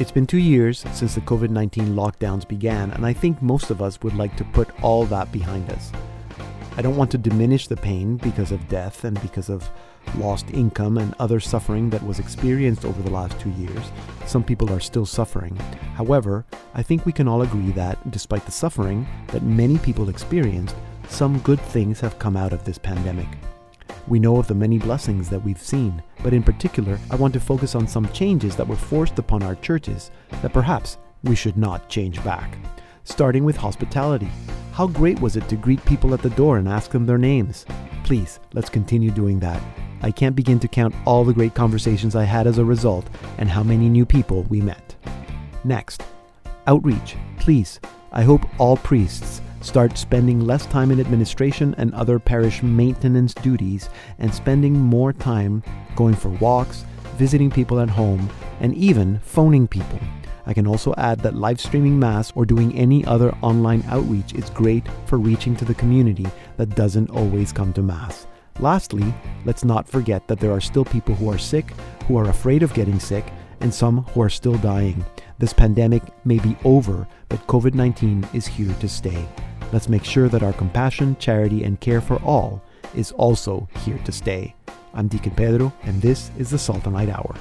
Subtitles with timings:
[0.00, 3.82] It's been two years since the COVID 19 lockdowns began, and I think most of
[3.82, 5.92] us would like to put all that behind us.
[6.78, 9.70] I don't want to diminish the pain because of death and because of
[10.16, 13.92] lost income and other suffering that was experienced over the last two years.
[14.26, 15.54] Some people are still suffering.
[15.96, 20.76] However, I think we can all agree that, despite the suffering that many people experienced,
[21.10, 23.28] some good things have come out of this pandemic.
[24.10, 27.38] We know of the many blessings that we've seen, but in particular, I want to
[27.38, 30.10] focus on some changes that were forced upon our churches
[30.42, 32.58] that perhaps we should not change back.
[33.04, 34.28] Starting with hospitality.
[34.72, 37.66] How great was it to greet people at the door and ask them their names?
[38.02, 39.62] Please, let's continue doing that.
[40.02, 43.48] I can't begin to count all the great conversations I had as a result and
[43.48, 44.96] how many new people we met.
[45.62, 46.02] Next,
[46.66, 47.14] outreach.
[47.38, 47.78] Please,
[48.10, 53.88] I hope all priests start spending less time in administration and other parish maintenance duties
[54.18, 55.62] and spending more time
[55.96, 56.84] going for walks,
[57.16, 59.98] visiting people at home, and even phoning people.
[60.46, 64.50] I can also add that live streaming Mass or doing any other online outreach is
[64.50, 66.26] great for reaching to the community
[66.56, 68.26] that doesn't always come to Mass.
[68.58, 71.72] Lastly, let's not forget that there are still people who are sick,
[72.06, 73.24] who are afraid of getting sick,
[73.60, 75.04] and some who are still dying.
[75.38, 79.26] This pandemic may be over, but COVID 19 is here to stay.
[79.72, 82.60] Let's make sure that our compassion, charity, and care for all
[82.92, 84.52] is also here to stay.
[84.94, 87.36] I'm Deacon Pedro, and this is the Salt and Light Hour.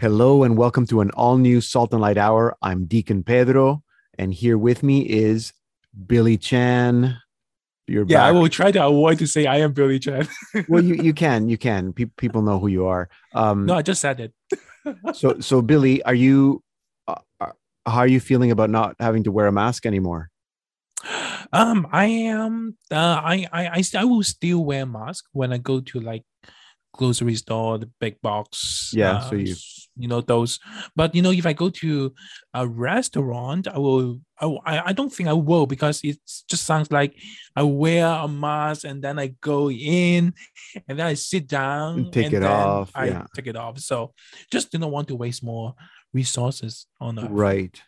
[0.00, 2.56] Hello, and welcome to an all new Salt and Light Hour.
[2.62, 3.82] I'm Deacon Pedro,
[4.18, 5.52] and here with me is
[6.06, 7.18] Billy Chan.
[7.88, 8.28] You're yeah, back.
[8.28, 10.28] I will try to avoid to say I am Billy Chan.
[10.68, 11.92] well, you, you can, you can.
[11.92, 13.08] Pe- people know who you are.
[13.34, 14.32] Um, no, I just said it.
[15.14, 16.62] so, so Billy, are you?
[17.06, 17.52] Uh, uh,
[17.86, 20.30] how are you feeling about not having to wear a mask anymore?
[21.52, 22.76] Um, I am.
[22.90, 26.24] Uh, I, I, I, I will still wear a mask when I go to like
[26.92, 28.90] grocery store, the big box.
[28.92, 29.54] Yeah, uh, so you
[29.96, 30.58] you know those.
[30.94, 32.12] But you know, if I go to
[32.54, 34.20] a restaurant, I will.
[34.38, 36.18] I, I don't think I will because it
[36.48, 37.16] just sounds like
[37.54, 40.34] I wear a mask and then I go in
[40.86, 42.92] and then I sit down and take and it off.
[42.94, 43.26] I yeah.
[43.34, 43.78] take it off.
[43.78, 44.12] So
[44.52, 45.74] just do not want to waste more
[46.12, 47.30] resources on that.
[47.30, 47.80] Right.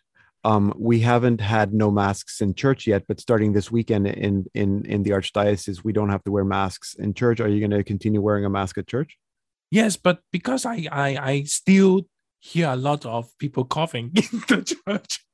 [0.45, 4.87] Um, we haven't had no masks in church yet, but starting this weekend in in
[4.87, 7.41] in the archdiocese, we don't have to wear masks in church.
[7.41, 9.19] Are you going to continue wearing a mask at church?
[9.71, 12.07] Yes, but because I I, I still
[12.41, 15.25] hear a lot of people coughing in the church.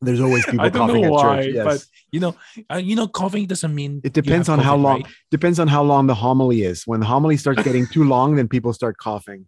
[0.00, 1.54] There's always people coughing at why, church.
[1.54, 1.64] Yes.
[1.64, 2.36] But you know,
[2.72, 5.02] uh, you know, coughing doesn't mean it depends on COVID, how long.
[5.02, 5.12] Right?
[5.30, 6.86] Depends on how long the homily is.
[6.86, 9.46] When the homily starts getting too long, then people start coughing.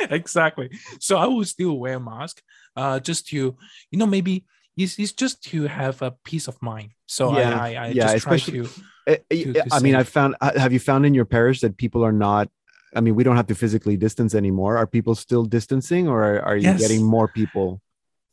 [0.00, 0.70] exactly.
[1.00, 2.42] So I will still wear a mask,
[2.76, 3.56] uh, just to
[3.90, 4.44] you know maybe
[4.76, 6.90] it's, it's just to have a peace of mind.
[7.06, 8.14] So yeah, I, I, I yeah.
[8.16, 8.68] To, uh, to,
[9.08, 10.36] to I mean, I found.
[10.40, 12.48] Have you found in your parish that people are not?
[12.94, 14.76] I mean, we don't have to physically distance anymore.
[14.76, 16.80] Are people still distancing, or are, are you yes.
[16.80, 17.80] getting more people?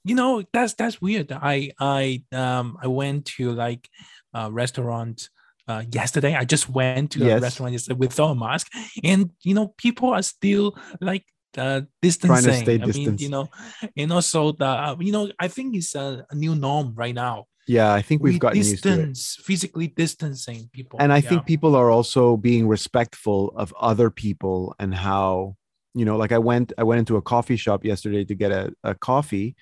[0.03, 1.31] You know, that's that's weird.
[1.31, 3.89] I I um I went to like
[4.33, 5.29] a restaurant
[5.67, 6.35] uh, yesterday.
[6.35, 7.39] I just went to yes.
[7.39, 8.71] a restaurant yesterday without a mask,
[9.03, 11.25] and you know, people are still like
[11.57, 12.43] uh, distancing.
[12.43, 13.49] Trying to stay I mean, you know,
[13.97, 17.45] and also the uh, you know, I think it's a, a, new norm right now.
[17.67, 19.45] Yeah, I think we've we gotten distance, used to it.
[19.45, 20.99] physically distancing people.
[21.01, 21.29] And I yeah.
[21.29, 25.55] think people are also being respectful of other people and how
[25.95, 28.73] you know, like I went I went into a coffee shop yesterday to get a,
[28.83, 29.55] a coffee,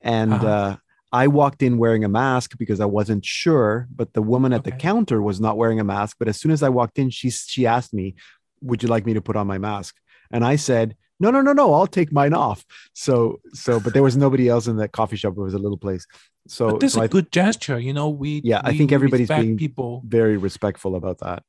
[0.00, 0.46] and uh-huh.
[0.46, 0.76] uh,
[1.12, 4.70] I walked in wearing a mask because I wasn't sure, but the woman at okay.
[4.70, 6.16] the counter was not wearing a mask.
[6.18, 8.14] But as soon as I walked in, she she asked me,
[8.60, 9.96] "Would you like me to put on my mask?"
[10.30, 12.64] And I said, no, no, no, no, I'll take mine off.
[12.92, 15.34] So, so, but there was nobody else in that coffee shop.
[15.36, 16.04] It was a little place.
[16.48, 17.78] So, but this so is a good gesture.
[17.78, 21.44] You know, we, yeah, we, I think everybody's being people very respectful about that.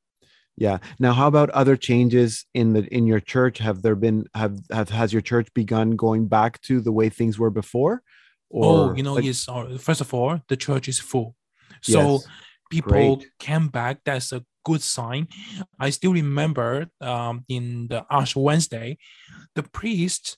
[0.56, 0.78] Yeah.
[1.00, 3.58] Now, how about other changes in the, in your church?
[3.58, 7.40] Have there been, have, have, has your church begun going back to the way things
[7.40, 8.04] were before?
[8.52, 9.50] Or, oh, you know, like, yes.
[9.50, 11.36] Uh, first of all, the church is full.
[11.82, 12.28] So yes,
[12.70, 13.32] people great.
[13.40, 14.02] came back.
[14.06, 15.28] That's a good sign.
[15.80, 18.98] I still remember um, in the Ash Wednesday,
[19.56, 20.38] the priest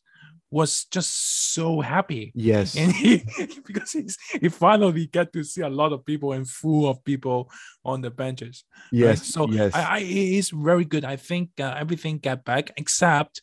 [0.51, 2.31] was just so happy.
[2.35, 2.77] Yes.
[2.77, 3.25] And he
[3.65, 7.51] because he's, he finally get to see a lot of people and full of people
[7.83, 8.63] on the benches.
[8.91, 9.07] Yes.
[9.07, 9.19] Right?
[9.19, 9.73] So yes.
[9.75, 11.03] I, I, it's very good.
[11.03, 13.41] I think uh, everything get back except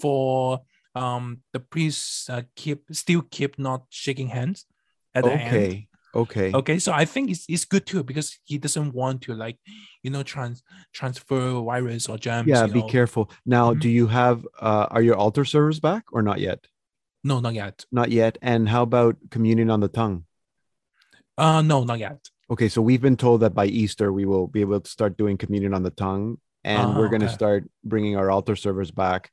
[0.00, 0.60] for
[0.94, 4.66] um the priests uh, keep still keep not shaking hands
[5.14, 5.66] at the okay.
[5.66, 5.86] end.
[6.14, 6.52] Okay.
[6.52, 6.78] Okay.
[6.78, 9.58] So I think it's, it's good too because he doesn't want to like,
[10.02, 10.62] you know, trans
[10.92, 12.48] transfer virus or germs.
[12.48, 12.86] Yeah, be know.
[12.86, 13.30] careful.
[13.46, 13.80] Now, mm-hmm.
[13.80, 16.66] do you have uh are your altar servers back or not yet?
[17.24, 17.86] No, not yet.
[17.90, 18.36] Not yet.
[18.42, 20.24] And how about communion on the tongue?
[21.38, 22.18] Uh, no, not yet.
[22.50, 25.38] Okay, so we've been told that by Easter we will be able to start doing
[25.38, 27.34] communion on the tongue, and Ah, we're going to okay.
[27.34, 29.30] start bringing our altar servers back.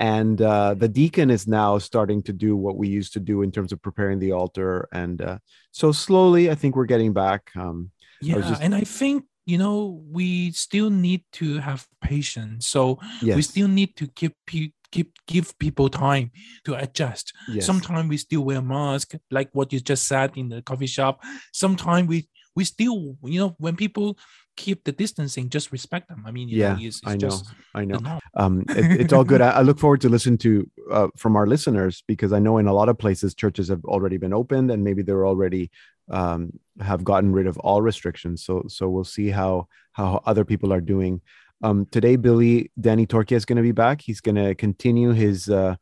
[0.00, 3.52] And uh, the deacon is now starting to do what we used to do in
[3.52, 5.38] terms of preparing the altar, and uh,
[5.72, 7.50] so slowly, I think we're getting back.
[7.54, 7.90] Um,
[8.22, 12.66] Yeah, was just- and I think you know we still need to have patience.
[12.66, 16.30] So yes, we still need to keep pe- keep give people time
[16.64, 17.32] to adjust.
[17.52, 21.20] yes, Sometimes we still wear mask, like what you just said in the coffee shop.
[21.52, 24.16] Sometimes we we still you know when people
[24.60, 26.22] keep the distancing, just respect them.
[26.26, 28.20] I mean, you yeah, know, it's, it's I know, just I know.
[28.36, 29.40] um, it, it's all good.
[29.40, 32.66] I, I look forward to listen to uh, from our listeners because I know in
[32.66, 35.70] a lot of places churches have already been opened and maybe they're already
[36.10, 38.44] um, have gotten rid of all restrictions.
[38.44, 41.22] So so we'll see how how other people are doing.
[41.62, 44.02] Um, today, Billy Danny Torchia is going to be back.
[44.02, 45.76] He's going to continue his uh,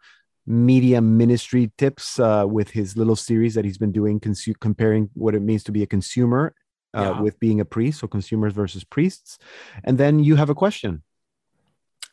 [0.47, 4.21] media ministry tips uh, with his little series that he's been doing,
[4.61, 6.55] comparing what it means to be a consumer
[6.95, 7.21] uh, Yeah.
[7.21, 8.01] with being a priest.
[8.01, 9.39] So consumers versus priests.
[9.85, 11.03] And then you have a question.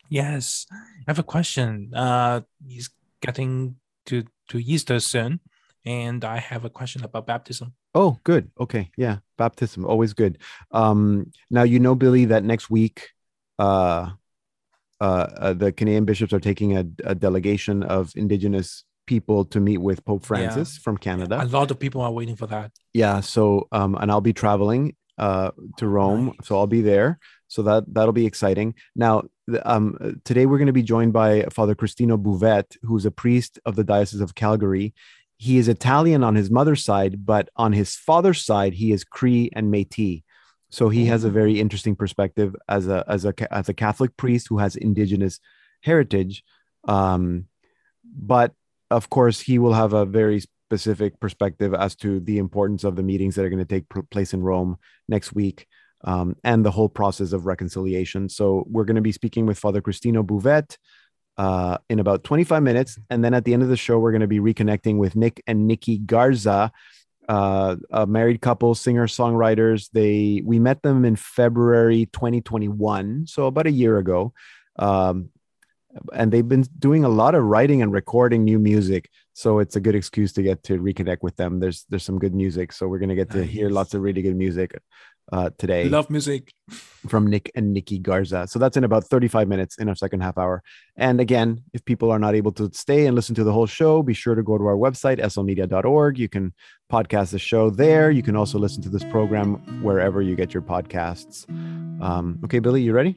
[0.10, 1.92] Yes, I have a question.
[1.94, 2.90] Uh, he's
[3.22, 3.76] getting
[4.06, 5.40] to to Easter soon,
[5.84, 7.74] and I have a question about baptism.
[7.96, 8.52] Oh, good.
[8.60, 8.92] Okay.
[8.98, 9.20] Yeah.
[9.38, 10.38] Baptism, always good.
[10.72, 13.10] Um, now you know, Billy, that next week
[13.58, 14.12] uh,
[15.02, 19.78] uh, uh the Canadian bishops are taking a, a delegation of indigenous people to meet
[19.80, 21.42] with Pope Francis from Canada.
[21.42, 22.72] A lot of people are waiting for that.
[22.94, 23.22] Yeah.
[23.22, 26.36] So um, and I'll be traveling uh to Rome, Nice.
[26.48, 27.20] so I'll be there.
[27.48, 28.76] So that that'll be exciting.
[28.96, 29.24] Now,
[29.64, 33.76] um, today we're going to be joined by Father Cristino Bouvette, who's a priest of
[33.76, 34.94] the Diocese of Calgary.
[35.38, 39.50] He is Italian on his mother's side, but on his father's side, he is Cree
[39.54, 40.24] and Métis.
[40.70, 44.48] So he has a very interesting perspective as a as a as a Catholic priest
[44.50, 45.40] who has indigenous
[45.82, 46.44] heritage.
[46.88, 47.46] Um,
[48.04, 48.54] but
[48.96, 53.04] of course, he will have a very specific perspective as to the importance of the
[53.04, 54.78] meetings that are going to take pl- place in Rome
[55.08, 55.68] next week
[56.06, 58.30] um, and the whole process of reconciliation.
[58.30, 60.78] So we're going to be speaking with Father Cristino Bouvette
[61.38, 62.98] uh, in about 25 minutes.
[63.10, 65.44] And then at the end of the show, we're going to be reconnecting with Nick
[65.46, 66.72] and Nikki Garza,
[67.28, 69.90] uh, a married couple, singer songwriters.
[69.92, 74.34] They we met them in February 2021, so about a year ago.
[74.78, 75.30] Um,
[76.14, 79.80] and they've been doing a lot of writing and recording new music so it's a
[79.80, 83.00] good excuse to get to reconnect with them there's there's some good music so we're
[83.00, 84.78] going to get to hear lots of really good music
[85.32, 86.54] uh, today Love music.
[87.08, 88.46] from Nick and Nikki Garza.
[88.48, 90.62] So that's in about 35 minutes in our second half hour.
[90.96, 94.04] And again, if people are not able to stay and listen to the whole show,
[94.04, 96.20] be sure to go to our website, slmedia.org.
[96.20, 96.54] You can
[96.92, 98.12] podcast the show there.
[98.12, 101.50] You can also listen to this program wherever you get your podcasts.
[102.02, 103.16] Um, okay, Billy, you ready?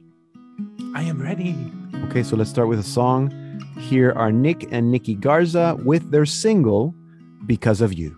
[0.95, 1.71] I am ready.
[2.05, 3.31] Okay, so let's start with a song.
[3.77, 6.95] Here are Nick and Nikki Garza with their single,
[7.45, 8.17] Because of You.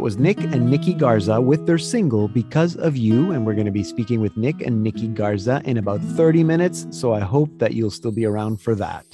[0.00, 3.32] That was Nick and Nikki Garza with their single Because of You.
[3.32, 6.86] And we're going to be speaking with Nick and Nikki Garza in about 30 minutes.
[6.90, 9.04] So I hope that you'll still be around for that.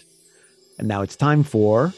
[0.79, 1.93] And now it's time for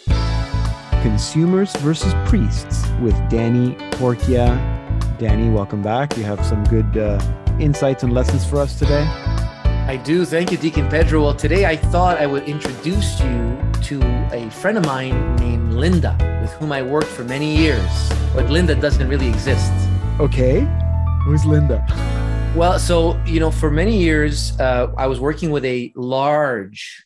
[1.02, 4.56] Consumers versus Priests with Danny Torchia.
[5.18, 6.16] Danny, welcome back.
[6.16, 7.20] You have some good uh,
[7.60, 9.02] insights and lessons for us today.
[9.02, 10.24] I do.
[10.24, 11.24] Thank you, Deacon Pedro.
[11.24, 14.00] Well, today I thought I would introduce you to
[14.32, 18.17] a friend of mine named Linda, with whom I worked for many years.
[18.38, 19.72] But Linda doesn't really exist.
[20.20, 20.60] Okay.
[21.24, 21.84] Who's Linda?
[22.54, 27.04] Well, so, you know, for many years, uh, I was working with a large,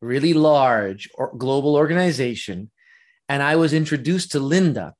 [0.00, 2.72] really large or global organization,
[3.28, 4.94] and I was introduced to Linda.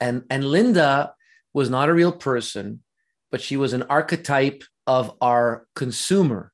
[0.00, 1.12] And, and Linda
[1.52, 2.84] was not a real person,
[3.32, 6.52] but she was an archetype of our consumer.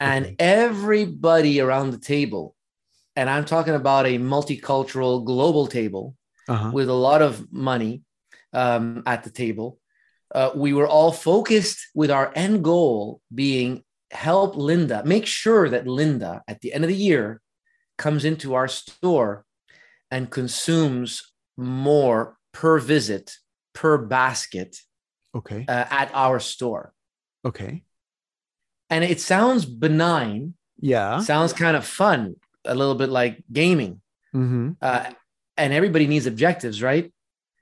[0.00, 0.36] And okay.
[0.40, 2.56] everybody around the table,
[3.14, 6.16] and I'm talking about a multicultural global table
[6.48, 6.70] uh-huh.
[6.72, 8.02] with a lot of money
[8.52, 9.78] um, at the table,
[10.34, 15.86] uh, we were all focused with our end goal being help Linda, make sure that
[15.86, 17.40] Linda at the end of the year
[17.96, 19.44] comes into our store
[20.10, 23.36] and consumes more per visit,
[23.74, 24.76] per basket
[25.34, 25.64] okay.
[25.68, 26.92] uh, at our store.
[27.44, 27.82] Okay.
[28.90, 30.54] And it sounds benign.
[30.80, 31.20] Yeah.
[31.20, 34.00] Sounds kind of fun a little bit like gaming.
[34.34, 34.72] Mm-hmm.
[34.82, 35.10] uh,
[35.58, 37.12] and everybody needs objectives right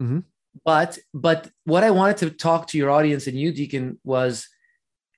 [0.00, 0.20] mm-hmm.
[0.64, 4.48] but but what i wanted to talk to your audience and you deacon was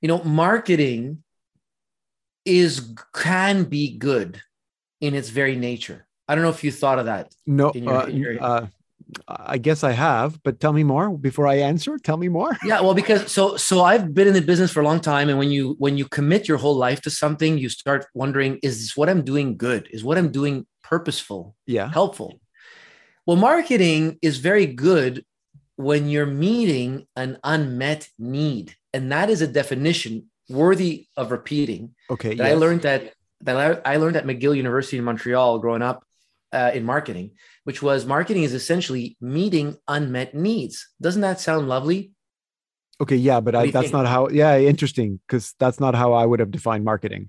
[0.00, 1.22] you know marketing
[2.44, 4.40] is can be good
[5.00, 8.06] in its very nature i don't know if you thought of that no your, uh,
[8.06, 8.42] your...
[8.42, 8.66] Uh,
[9.26, 11.98] I guess I have, but tell me more before I answer.
[11.98, 12.56] Tell me more.
[12.64, 15.38] Yeah, well, because so so I've been in the business for a long time, and
[15.38, 18.96] when you when you commit your whole life to something, you start wondering: Is this
[18.96, 19.88] what I'm doing good?
[19.90, 21.56] Is what I'm doing purposeful?
[21.66, 22.40] Yeah, helpful.
[23.28, 25.22] Well, marketing is very good
[25.76, 31.94] when you're meeting an unmet need, and that is a definition worthy of repeating.
[32.10, 32.46] Okay, yes.
[32.46, 36.02] I learned that that I, I learned at McGill University in Montreal growing up
[36.52, 37.32] uh, in marketing
[37.68, 40.88] which was marketing is essentially meeting unmet needs.
[41.02, 42.12] Doesn't that sound lovely?
[42.98, 43.92] Okay, yeah, but I, that's think?
[43.92, 44.30] not how.
[44.30, 47.28] Yeah, interesting because that's not how I would have defined marketing.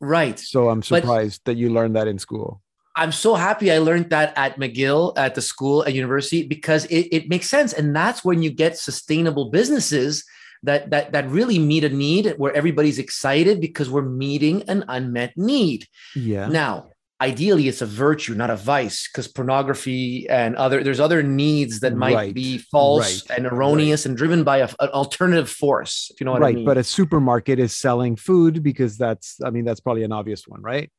[0.00, 0.40] Right.
[0.40, 2.62] So I'm surprised but that you learned that in school.
[2.96, 7.08] I'm so happy I learned that at McGill, at the school, at university, because it,
[7.12, 7.72] it makes sense.
[7.72, 10.24] And that's when you get sustainable businesses
[10.62, 15.36] that, that, that really meet a need where everybody's excited because we're meeting an unmet
[15.36, 15.86] need.
[16.14, 16.48] Yeah.
[16.48, 21.80] Now, ideally it's a virtue not a vice because pornography and other there's other needs
[21.80, 22.34] that might right.
[22.34, 23.38] be false right.
[23.38, 24.10] and erroneous right.
[24.10, 26.52] and driven by a, an alternative force if you know what right.
[26.54, 30.12] i mean but a supermarket is selling food because that's i mean that's probably an
[30.12, 30.90] obvious one right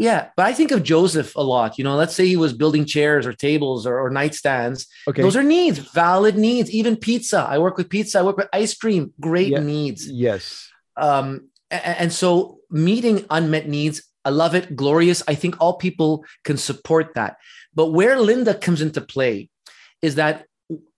[0.00, 2.84] yeah but i think of joseph a lot you know let's say he was building
[2.84, 7.58] chairs or tables or, or nightstands okay those are needs valid needs even pizza i
[7.58, 9.60] work with pizza i work with ice cream great yeah.
[9.60, 14.76] needs yes um and, and so meeting unmet needs I love it.
[14.76, 15.22] Glorious.
[15.28, 17.36] I think all people can support that.
[17.74, 19.48] But where Linda comes into play
[20.02, 20.46] is that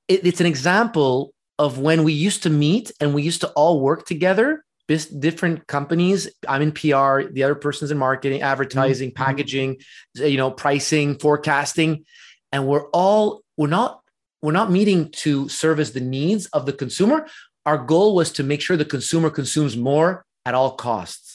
[0.08, 3.80] it, it's an example of when we used to meet and we used to all
[3.80, 9.22] work together different companies i'm in pr the other person's in marketing advertising mm-hmm.
[9.22, 9.76] packaging
[10.14, 12.04] you know pricing forecasting
[12.50, 14.00] and we're all we're not
[14.42, 17.26] we're not meeting to service the needs of the consumer
[17.64, 21.32] our goal was to make sure the consumer consumes more at all costs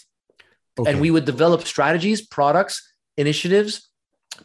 [0.80, 0.92] Okay.
[0.92, 3.90] And we would develop strategies, products, initiatives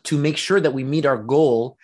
[0.05, 1.77] to make sure that we meet our goal.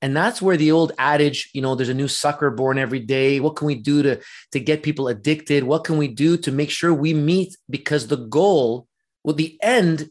[0.00, 3.40] And that's where the old adage, you know, there's a new sucker born every day.
[3.40, 4.20] What can we do to,
[4.52, 5.64] to get people addicted?
[5.64, 7.56] What can we do to make sure we meet?
[7.68, 8.86] Because the goal,
[9.24, 10.08] well, the end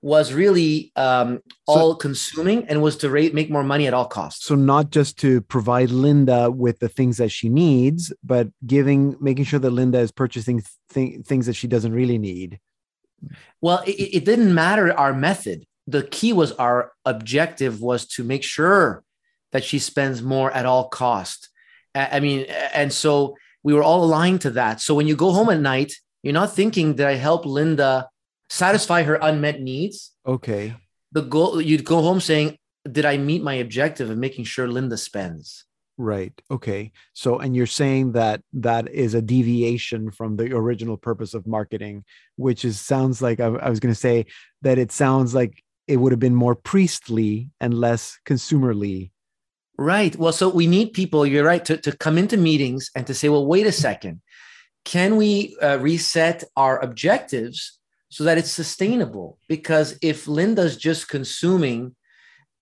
[0.00, 4.06] was really um, all so, consuming and was to rate, make more money at all
[4.06, 4.44] costs.
[4.44, 9.46] So not just to provide Linda with the things that she needs, but giving, making
[9.46, 10.62] sure that Linda is purchasing
[10.92, 12.60] th- things that she doesn't really need.
[13.60, 15.64] Well, it, it didn't matter our method.
[15.88, 19.02] The key was our objective was to make sure
[19.52, 21.48] that she spends more at all cost.
[21.94, 24.80] I mean, and so we were all aligned to that.
[24.80, 28.08] So when you go home at night, you're not thinking that I help Linda
[28.50, 30.12] satisfy her unmet needs.
[30.26, 30.74] Okay.
[31.12, 32.58] The goal you'd go home saying,
[32.90, 35.64] did I meet my objective of making sure Linda spends?
[35.96, 36.32] Right.
[36.50, 36.92] Okay.
[37.14, 42.04] So, and you're saying that that is a deviation from the original purpose of marketing,
[42.36, 44.26] which is sounds like I, I was going to say
[44.62, 49.10] that it sounds like it would have been more priestly and less consumerly.
[49.76, 50.14] Right.
[50.16, 53.28] Well, so we need people, you're right, to, to come into meetings and to say,
[53.28, 54.20] well, wait a second.
[54.84, 57.78] Can we uh, reset our objectives
[58.08, 59.38] so that it's sustainable?
[59.48, 61.94] Because if Linda's just consuming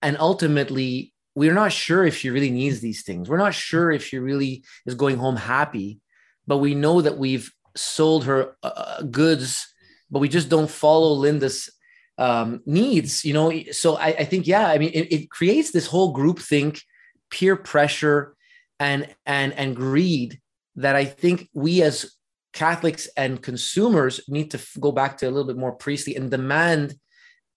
[0.01, 3.29] and ultimately we're not sure if she really needs these things.
[3.29, 5.99] We're not sure if she really is going home happy,
[6.47, 9.71] but we know that we've sold her uh, goods,
[10.09, 11.69] but we just don't follow Linda's
[12.17, 13.51] um, needs, you know.
[13.71, 16.81] So I, I think, yeah, I mean, it, it creates this whole group think,
[17.29, 18.35] peer pressure,
[18.79, 20.39] and and and greed
[20.75, 22.13] that I think we as
[22.53, 26.95] Catholics and consumers need to go back to a little bit more priestly and demand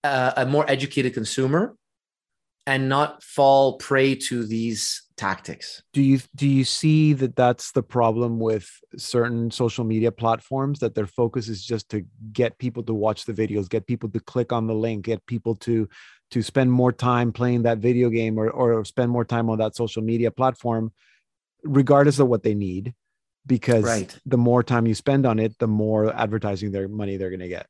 [0.04, 1.76] uh, a more educated consumer
[2.70, 5.82] and not fall prey to these tactics.
[5.92, 10.94] Do you do you see that that's the problem with certain social media platforms that
[10.94, 14.52] their focus is just to get people to watch the videos get people to click
[14.52, 15.88] on the link get people to
[16.30, 19.74] to spend more time playing that video game or or spend more time on that
[19.74, 20.92] social media platform
[21.64, 22.94] regardless of what they need?
[23.46, 24.16] Because right.
[24.26, 27.48] the more time you spend on it the more advertising their money they're going to
[27.48, 27.66] get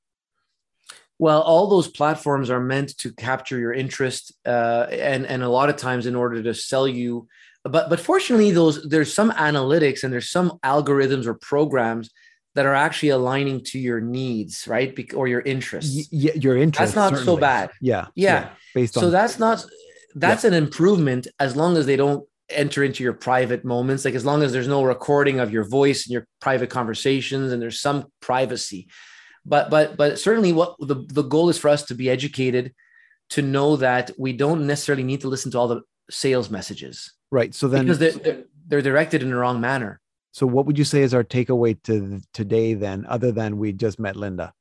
[1.20, 5.68] well, all those platforms are meant to capture your interest, uh, and and a lot
[5.68, 7.28] of times in order to sell you.
[7.62, 12.09] But but fortunately, those there's some analytics and there's some algorithms or programs
[12.54, 14.96] that are actually aligning to your needs, right?
[14.96, 16.09] Be- or your interests.
[16.11, 16.94] Y- your interest.
[16.94, 17.37] That's not certainly.
[17.37, 17.70] so bad.
[17.83, 18.06] Yeah.
[18.14, 18.33] yeah.
[18.33, 18.48] Yeah.
[18.74, 19.02] Based on.
[19.02, 19.62] So that's not.
[20.14, 20.48] That's yeah.
[20.48, 24.06] an improvement as long as they don't enter into your private moments.
[24.06, 27.61] Like as long as there's no recording of your voice and your private conversations and
[27.61, 28.88] there's some privacy
[29.44, 32.74] but but but certainly what the, the goal is for us to be educated
[33.31, 37.12] to know that we don't necessarily need to listen to all the sales messages.
[37.31, 37.55] Right.
[37.55, 40.00] So then because they're, they're, directed in the wrong manner.
[40.33, 43.98] So what would you say is our takeaway to today then other than we just
[43.98, 44.53] met linda?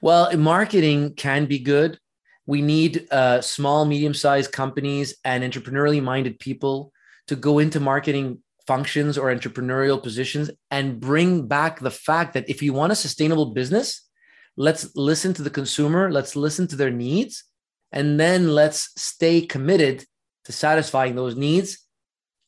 [0.00, 1.98] Well marketing can be good.
[2.46, 6.92] We need uh, small medium-sized companies and entrepreneurially minded people
[7.28, 12.62] to go into marketing functions or entrepreneurial positions and bring back the fact that if
[12.62, 14.08] you want a sustainable business,
[14.56, 17.44] let's listen to the consumer, let's listen to their needs,
[17.90, 20.04] and then let's stay committed
[20.44, 21.86] to satisfying those needs.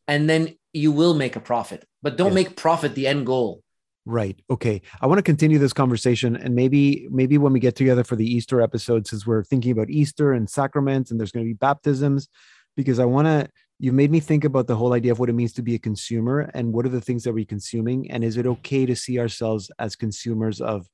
[0.07, 2.46] And then you will make a profit, but don't yes.
[2.46, 3.62] make profit the end goal.
[4.07, 4.38] Right.
[4.50, 4.83] Okay.
[5.00, 8.27] I want to continue this conversation and maybe maybe when we get together for the
[8.27, 12.29] Easter episode since we're thinking about Easter and sacraments and there's going to be baptisms
[12.77, 15.34] because I want to you've made me think about the whole idea of what it
[15.34, 18.37] means to be a consumer and what are the things that we're consuming and is
[18.37, 20.87] it okay to see ourselves as consumers of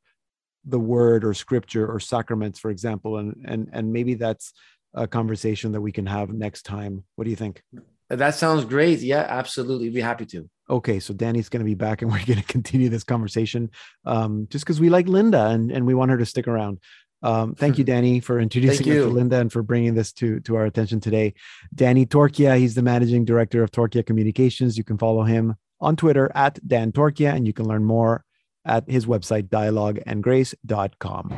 [0.65, 4.53] the word or scripture or sacraments for example and and and maybe that's
[4.95, 7.05] a conversation that we can have next time.
[7.17, 7.63] What do you think?
[8.09, 9.01] That sounds great.
[9.01, 9.89] Yeah absolutely.
[9.91, 10.49] Be happy to.
[10.69, 13.71] Okay so danny's going to be back and we're going to continue this conversation
[14.05, 16.79] um, just because we like linda and, and we want her to stick around
[17.23, 20.57] um, thank you, Danny, for introducing us to Linda and for bringing this to, to
[20.57, 21.35] our attention today.
[21.75, 24.77] Danny Torchia, he's the managing director of Torchia Communications.
[24.79, 28.25] You can follow him on Twitter at Dan Torchia, and you can learn more
[28.65, 31.31] at his website, dialogueandgrace.com.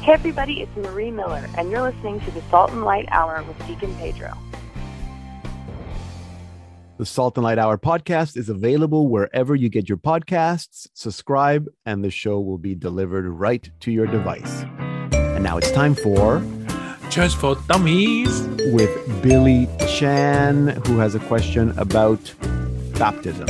[0.00, 3.58] Hey, everybody, it's Marie Miller, and you're listening to the Salt and Light Hour with
[3.66, 4.32] Deacon Pedro.
[6.98, 10.88] The Salt and Light Hour podcast is available wherever you get your podcasts.
[10.94, 14.64] Subscribe, and the show will be delivered right to your device.
[15.12, 16.42] And now it's time for
[17.08, 22.34] Church for Dummies with Billy Chan, who has a question about
[22.98, 23.46] baptism.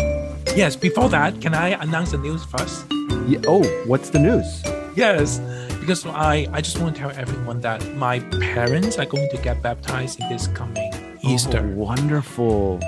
[0.54, 2.84] Yes, before that, can I announce the news first?
[3.26, 4.62] Yeah, oh, what's the news?
[4.94, 5.38] Yes,
[5.80, 9.62] because I, I just want to tell everyone that my parents are going to get
[9.62, 11.60] baptized in this coming oh, Easter.
[11.60, 12.78] Oh, wonderful.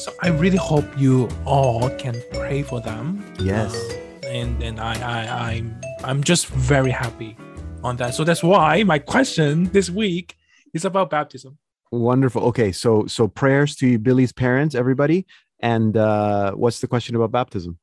[0.00, 3.22] So I really hope you all can pray for them.
[3.38, 3.74] Yes.
[3.74, 7.36] Uh, and and I, I I'm I'm just very happy
[7.84, 8.14] on that.
[8.14, 10.36] So that's why my question this week
[10.72, 11.58] is about baptism.
[11.92, 12.44] Wonderful.
[12.44, 15.26] Okay, so so prayers to Billy's parents, everybody.
[15.60, 17.78] And uh, what's the question about baptism?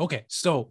[0.00, 0.70] Okay, so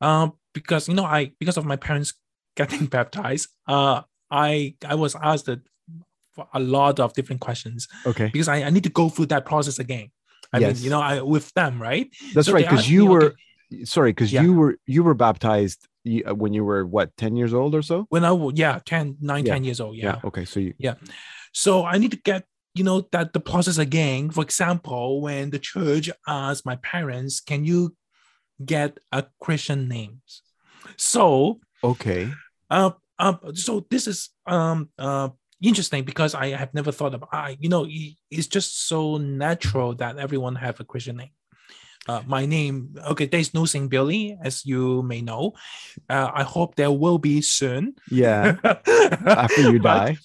[0.00, 2.14] um, because you know I because of my parents
[2.56, 4.00] getting baptized, uh,
[4.30, 5.60] I I was asked that
[6.52, 7.88] a lot of different questions.
[8.06, 8.30] Okay.
[8.32, 10.10] Because I, I need to go through that process again.
[10.52, 10.76] I yes.
[10.76, 12.08] mean, you know, I with them, right?
[12.34, 12.64] That's so right.
[12.64, 13.24] Because you me, were
[13.72, 13.84] okay.
[13.84, 14.42] sorry, because yeah.
[14.42, 18.06] you were you were baptized uh, when you were what 10 years old or so
[18.08, 19.52] when i was yeah 10 9 yeah.
[19.52, 20.04] 10 years old yeah.
[20.04, 20.94] yeah okay so you yeah
[21.52, 25.58] so i need to get you know that the process again for example when the
[25.58, 27.94] church asked my parents can you
[28.64, 30.42] get a christian names
[30.96, 32.30] so okay
[32.70, 35.28] uh, uh so this is um uh
[35.62, 37.86] interesting because I have never thought of I you know
[38.30, 41.30] it's just so natural that everyone have a Christian name.
[42.08, 45.52] Uh, my name okay there's no Saint Billy as you may know.
[46.08, 47.94] Uh, I hope there will be soon.
[48.10, 50.16] Yeah, after you die.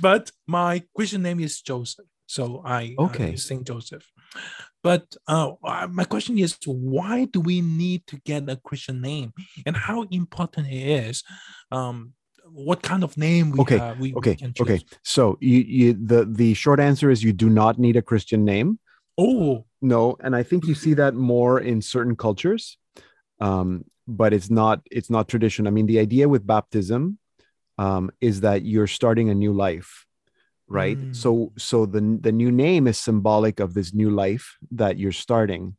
[0.00, 4.06] but, my Christian name is Joseph, so I okay uh, Saint Joseph.
[4.82, 5.52] But uh,
[5.90, 9.32] my question is, why do we need to get a Christian name,
[9.64, 11.22] and how important it is?
[11.70, 12.12] Um,
[12.54, 14.36] what kind of name we Okay, uh, we, we Okay.
[14.36, 14.54] can.
[14.60, 14.80] Okay.
[15.02, 18.78] So you, you the the short answer is you do not need a Christian name.
[19.18, 22.78] Oh, No, and I think you see that more in certain cultures,
[23.40, 25.66] um, but it's not it's not tradition.
[25.66, 27.18] I mean, the idea with baptism
[27.76, 30.06] um, is that you're starting a new life,
[30.68, 30.98] right?
[30.98, 31.14] Mm.
[31.14, 35.76] So so the the new name is symbolic of this new life that you're starting,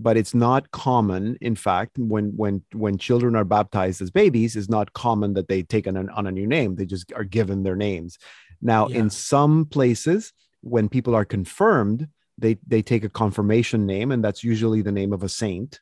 [0.00, 1.36] but it's not common.
[1.40, 5.62] In fact, when when when children are baptized as babies, it's not common that they
[5.62, 6.76] take on, an, on a new name.
[6.76, 8.18] They just are given their names.
[8.62, 8.98] Now, Yeah.
[9.00, 12.08] in some places, when people are confirmed,
[12.38, 15.80] they they take a confirmation name, and that's usually the name of a saint,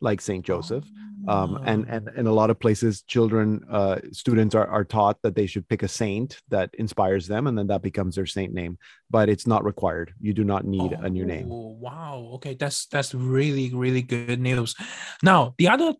[0.00, 0.84] like Saint Joseph.
[1.28, 1.94] Um, and Oh.
[1.94, 5.68] and in a lot of places, children, uh, students are, are taught that they should
[5.68, 8.78] pick a saint that inspires them, and then that becomes their saint name.
[9.10, 10.14] But it's not required.
[10.20, 11.48] You do not need a new name.
[11.52, 12.30] Oh, Wow.
[12.34, 14.74] Okay, that's that's really really good news.
[15.22, 15.94] Now the other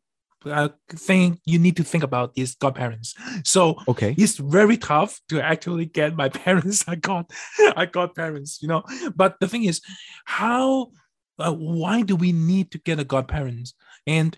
[0.47, 3.15] uh, thing you need to think about is godparents.
[3.45, 4.15] So Okay.
[4.17, 6.85] it's very tough to actually get my parents.
[6.89, 7.31] I got
[7.77, 8.83] I got parents, you know.
[9.15, 9.81] But the thing is,
[10.25, 10.93] how
[11.39, 13.75] uh, why do we need to get a godparents
[14.07, 14.37] and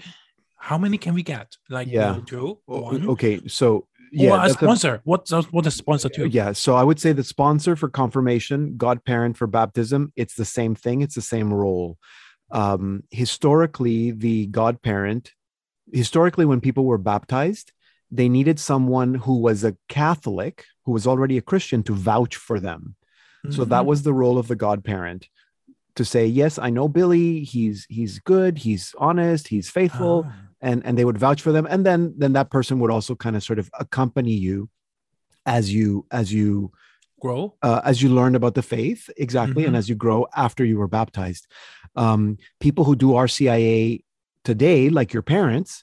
[0.57, 1.57] how many can we get?
[1.69, 2.21] Like Yeah.
[2.27, 3.41] two, one, Okay.
[3.49, 5.01] So yeah, a that's a- sponsor.
[5.05, 6.27] What's what a sponsor too?
[6.27, 6.53] yeah.
[6.53, 11.01] So I would say the sponsor for confirmation, godparent for baptism, it's the same thing.
[11.03, 11.99] It's the same role.
[12.51, 15.33] Um, historically, the godparent,
[15.93, 17.73] historically, when people were baptized,
[18.11, 22.61] they needed someone who was a Catholic, who was already a Christian, to vouch for
[22.61, 22.95] them.
[23.51, 23.87] So that Mhm.
[23.87, 25.29] was the role of the godparent
[25.97, 27.45] to say, yes, I know Billy.
[27.45, 28.59] He's he's good.
[28.59, 29.49] He's honest.
[29.49, 30.25] He's faithful.
[30.27, 30.33] Ah.
[30.65, 33.35] and and they would vouch for them and then then that person would also kind
[33.37, 34.69] of sort of accompany you
[35.45, 36.71] as you as you
[37.21, 37.55] grow.
[37.63, 39.79] uh, as you learn about the faith exactly and Mhm.
[39.81, 41.45] as you grow after you were baptized
[41.97, 44.05] um, people who do rcia
[44.45, 45.83] today like your parents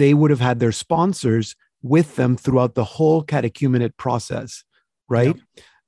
[0.00, 1.46] they would have had their sponsors
[1.82, 4.50] with them throughout the whole catechumenate process
[5.08, 5.36] right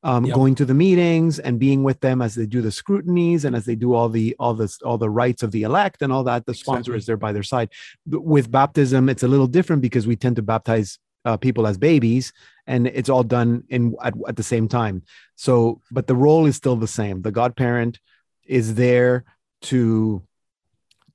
[0.03, 0.35] um, Yep.
[0.35, 3.65] going to the meetings and being with them as they do the scrutinies and as
[3.65, 6.47] they do all the all this all the rites of the elect and all that
[6.47, 6.99] the sponsor Exactly.
[6.99, 7.71] is there by their side
[8.07, 12.33] with baptism it's a little different because we tend to baptize uh, people as babies
[12.67, 15.03] and it's all done in at, at the same time
[15.35, 17.99] so but the role is still the same the godparent
[18.47, 19.25] is there
[19.63, 20.23] to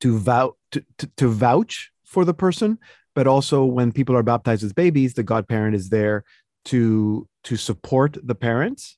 [0.01, 2.77] to vouch to, to, to vouch for the person
[3.15, 6.25] but also when people are baptized as babies the godparent is there
[6.65, 8.97] to to support the parents.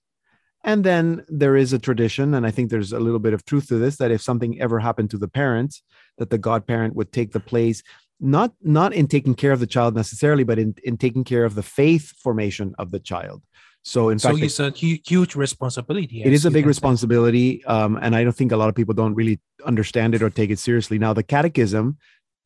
[0.64, 3.68] And then there is a tradition and i think there's a little bit of truth
[3.68, 5.84] to this that if something ever happened to the parents
[6.18, 7.84] that the godparent would take the place
[8.20, 11.54] not not in taking care of the child necessarily but in, in taking care of
[11.54, 13.44] the faith formation of the child.
[13.84, 16.24] So in So fact it's a huge responsibility.
[16.24, 19.14] It is a big responsibility um, and i don't think a lot of people don't
[19.14, 20.98] really understand it or take it seriously.
[20.98, 21.98] Now the catechism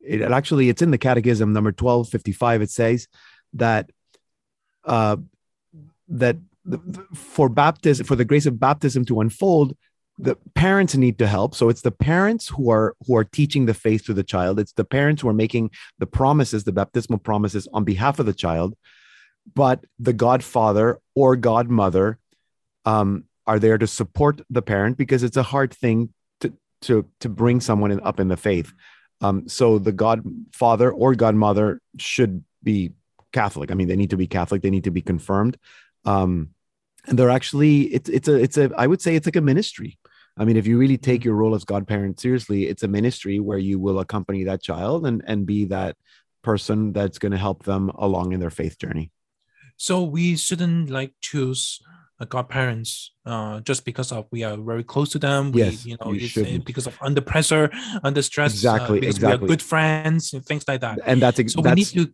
[0.02, 3.08] it, it actually it's in the catechism number 1255 it says
[3.54, 3.90] that
[4.86, 5.18] uh,
[6.10, 6.38] that
[7.14, 9.76] for baptism for the grace of baptism to unfold
[10.18, 13.74] the parents need to help so it's the parents who are who are teaching the
[13.74, 15.70] faith to the child it's the parents who are making
[16.00, 18.76] the promises the baptismal promises on behalf of the child
[19.56, 22.20] but the godfather or godmother
[22.86, 27.30] um, are there to support the parent because it's a hard thing to to to
[27.30, 28.72] bring someone in, up in the faith.
[29.22, 32.92] Um, so the godfather or godmother should be
[33.34, 33.72] Catholic.
[33.72, 34.62] I mean, they need to be Catholic.
[34.62, 35.58] They need to be confirmed.
[36.06, 36.50] Um,
[37.08, 39.98] and they're actually it's it's a it's a I would say it's like a ministry.
[40.38, 43.58] I mean, if you really take your role as godparent seriously, it's a ministry where
[43.58, 45.98] you will accompany that child and and be that
[46.42, 49.12] person that's going to help them along in their faith journey.
[49.78, 51.80] So we shouldn't like choose
[52.20, 55.52] uh, godparents uh, just because of we are very close to them.
[55.52, 57.72] We, Yes, you know, you it's, because of under pressure,
[58.04, 58.52] under stress.
[58.52, 61.00] uh, Exactly, because We are good friends and things like that.
[61.06, 62.12] And that's ex- So we need to.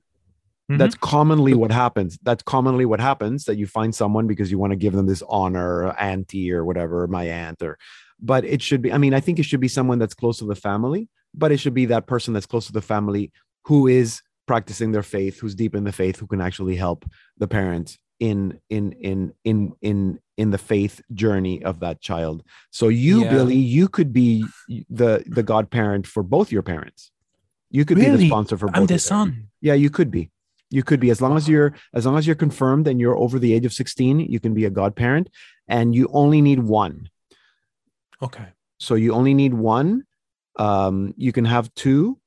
[0.71, 0.77] Mhm.
[0.79, 4.71] that's commonly what happens that's commonly what happens that you find someone because you want
[4.71, 7.77] to give them this honor auntie or whatever my aunt or
[8.19, 10.45] but it should be i mean i think it should be someone that's close to
[10.45, 13.31] the family but it should be that person that's close to the family
[13.65, 17.05] who is practicing their faith who's deep in the faith who can actually help
[17.37, 22.87] the parents in in in in in in the faith journey of that child so
[22.87, 23.29] you Yeah.
[23.29, 24.45] billy you could be
[24.89, 27.11] the the godparent for both your parents
[27.69, 29.05] you could be the sponsor for both I'm the your parents.
[29.05, 29.47] son.
[29.61, 30.31] Yeah, you could be.
[30.69, 33.39] You could be as long as you're as long as you're confirmed and you're over
[33.39, 35.29] the age of 16, you can be a godparent
[35.67, 37.09] and you only need one.
[38.21, 38.47] Okay.
[38.79, 40.05] So you only need one.
[40.57, 42.19] Um, you can have two.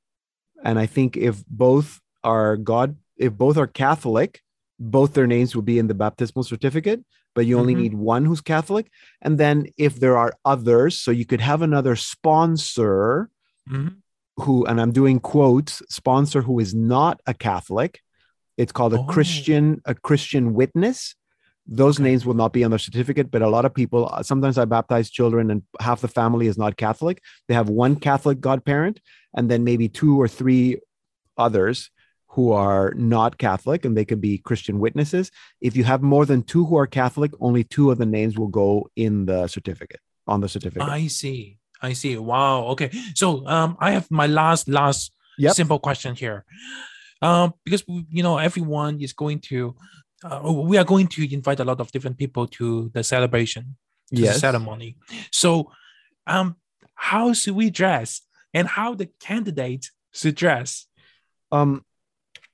[0.63, 4.41] And I think if both are God, if both are Catholic,
[4.79, 7.03] both their names will be in the baptismal certificate,
[7.35, 7.77] but you only Mhm.
[7.79, 8.89] need one who's Catholic.
[9.21, 13.29] And then if there are others, so you could have another sponsor
[13.69, 13.97] Mhm.
[14.37, 18.01] who, and I'm doing quotes, sponsor who is not a Catholic,
[18.61, 19.03] It's called a Oh.
[19.13, 21.15] Christian a Christian witness.
[21.81, 24.57] Those names will not be on the certificate, but a lot of people uh, sometimes
[24.57, 27.17] I baptize children and half the family is not Catholic.
[27.47, 28.95] They have one Catholic godparent
[29.35, 30.65] and then maybe two or three
[31.37, 31.77] others
[32.33, 35.25] who are not Catholic and they could be Christian witnesses.
[35.61, 38.53] If you have more than two who are Catholic, only two of the names will
[38.63, 40.87] go in the certificate on the certificate.
[41.01, 41.39] I see.
[41.81, 42.17] I see.
[42.17, 42.55] Wow.
[42.73, 42.89] Okay.
[43.15, 45.01] So um, I have my last last
[45.37, 45.53] Yep.
[45.55, 46.43] simple question here.
[47.21, 49.75] Um, because you know everyone is going to,
[50.23, 53.75] uh, we are going to invite a lot of different people to the celebration,
[54.15, 54.97] to the ceremony.
[55.31, 55.71] So,
[56.27, 56.55] um,
[56.95, 58.21] how should we dress,
[58.53, 60.87] and how the candidate should dress?
[61.51, 61.83] Um,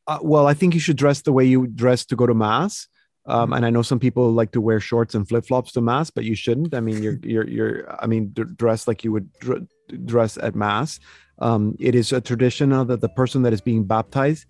[0.07, 2.87] uh, well, I think you should dress the way you dress to go to mass.
[3.27, 6.11] Um, and I know some people like to wear shorts and flip flops to mass,
[6.11, 6.75] but you shouldn't.
[6.75, 8.03] I mean, you're you're you're.
[8.03, 9.67] I mean, d- dress like you would dr-
[10.05, 10.99] dress at mass.
[11.39, 14.45] Um, it is a tradition uh, that the person that is being baptized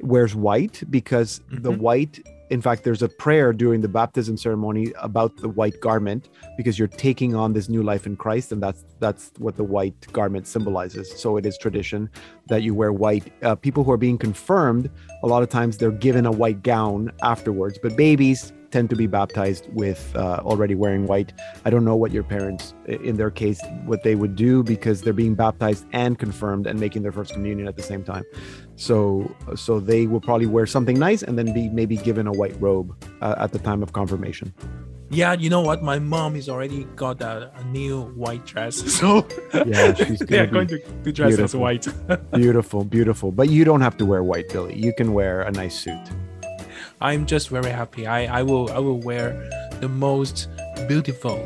[0.00, 1.78] wears white because the Mhm.
[1.78, 2.20] white.
[2.48, 6.88] In fact, there's a prayer during the baptism ceremony about the white garment because you're
[6.88, 11.12] taking on this new life in Christ, and that's that's what the white garment symbolizes.
[11.16, 12.08] So it is tradition
[12.48, 13.32] that you wear white.
[13.42, 14.90] Uh, people who are being confirmed,
[15.22, 19.06] a lot of times they're given a white gown afterwards, but babies tend to be
[19.06, 21.32] baptized with uh, already wearing white.
[21.64, 25.12] I don't know what your parents, in their case, what they would do because they're
[25.12, 28.24] being baptized and confirmed and making their first communion at the same time.
[28.76, 32.58] So, so they will probably wear something nice and then be maybe given a white
[32.60, 34.54] robe uh, at the time of confirmation.
[35.12, 35.82] Yeah, you know what?
[35.82, 40.46] My mom is already got a, a new white dress, so Yeah, she's they are
[40.46, 41.88] gonna to, to dress as white.
[42.32, 43.32] beautiful, beautiful.
[43.32, 44.78] But you don't have to wear white, Billy.
[44.78, 45.98] You can wear a nice suit.
[47.00, 48.06] I'm just very happy.
[48.06, 49.32] I, I will I will wear
[49.80, 50.48] the most
[50.86, 51.40] beautiful,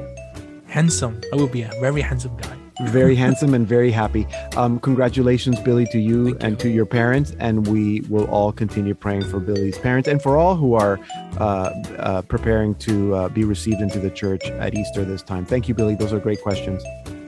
[0.66, 1.20] handsome.
[1.32, 2.56] I will be a very handsome guy.
[2.86, 4.26] very handsome and very happy.
[4.56, 6.58] Um, congratulations, Billy, to you Thank and you.
[6.58, 7.36] to your parents.
[7.38, 10.98] And we will all continue praying for Billy's parents and for all who are
[11.38, 15.44] uh, uh, preparing to uh, be received into the church at Easter this time.
[15.46, 15.94] Thank you, Billy.
[15.94, 16.82] Those are great questions.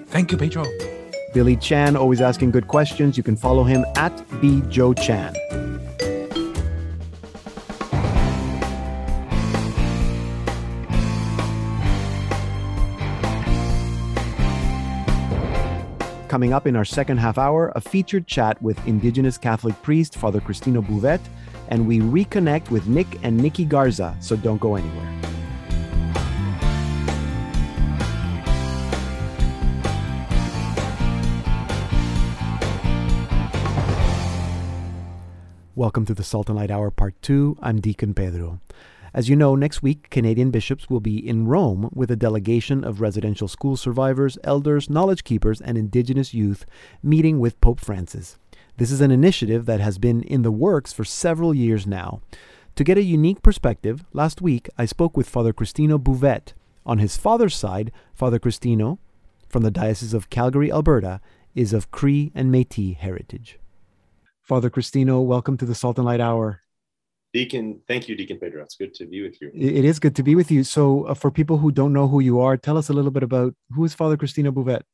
[0.08, 0.64] Thank you, Pedro.
[1.32, 3.16] Billy Chan, always asking good questions.
[3.16, 5.36] You can follow him at bjoechan.
[16.28, 20.40] Coming up in our second half hour, a featured chat with Indigenous Catholic priest Father
[20.40, 21.24] Cristino Bouvette,
[21.68, 25.12] and we reconnect with Nick and Nikki Garza, so don't go anywhere.
[35.76, 37.58] Welcome to the Salt and Light Hour Part 2.
[37.62, 38.60] I'm Deacon Pedro.
[39.16, 43.00] As you know, next week, Canadian bishops will be in Rome with a delegation of
[43.00, 46.66] residential school survivors, elders, knowledge keepers, and Indigenous youth
[47.02, 48.38] meeting with Pope Francis.
[48.76, 52.20] This is an initiative that has been in the works for several years now.
[52.74, 56.52] To get a unique perspective, last week I spoke with Father Cristino Bouvette.
[56.84, 58.98] On his father's side, Father Cristino,
[59.48, 61.22] from the Diocese of Calgary, Alberta,
[61.54, 63.58] is of Cree and Metis heritage.
[64.42, 66.60] Father Cristino, welcome to the Salt and Light Hour.
[67.36, 68.62] Deacon, thank you, Deacon Pedro.
[68.62, 69.50] It's good to be with you.
[69.54, 70.64] It is good to be with you.
[70.64, 73.22] So, uh, for people who don't know who you are, tell us a little bit
[73.22, 74.84] about who is Father Cristino Bouvette.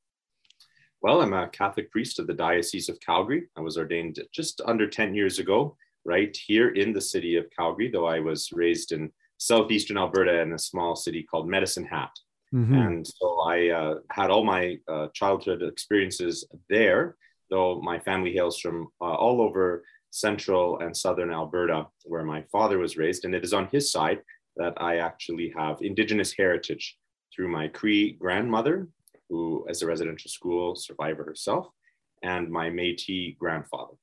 [1.02, 3.44] Well, I'm a Catholic priest of the Diocese of Calgary.
[3.57, 7.88] I was ordained just under 10 years ago, right here in the city of Calgary,
[7.92, 12.11] though I was raised in southeastern Alberta in a small city called Medicine Hat.
[12.52, 12.76] Mhm.
[12.87, 17.14] And so I uh, had all my uh, childhood experiences there,
[17.50, 22.79] though my family hails from uh, all over central and southern Alberta, where my father
[22.79, 23.25] was raised.
[23.25, 24.20] And it is on his side
[24.57, 26.96] that I actually have Indigenous heritage
[27.35, 28.88] through my Cree grandmother,
[29.29, 31.68] who is a residential school survivor herself,
[32.22, 33.94] and my Metis grandfather.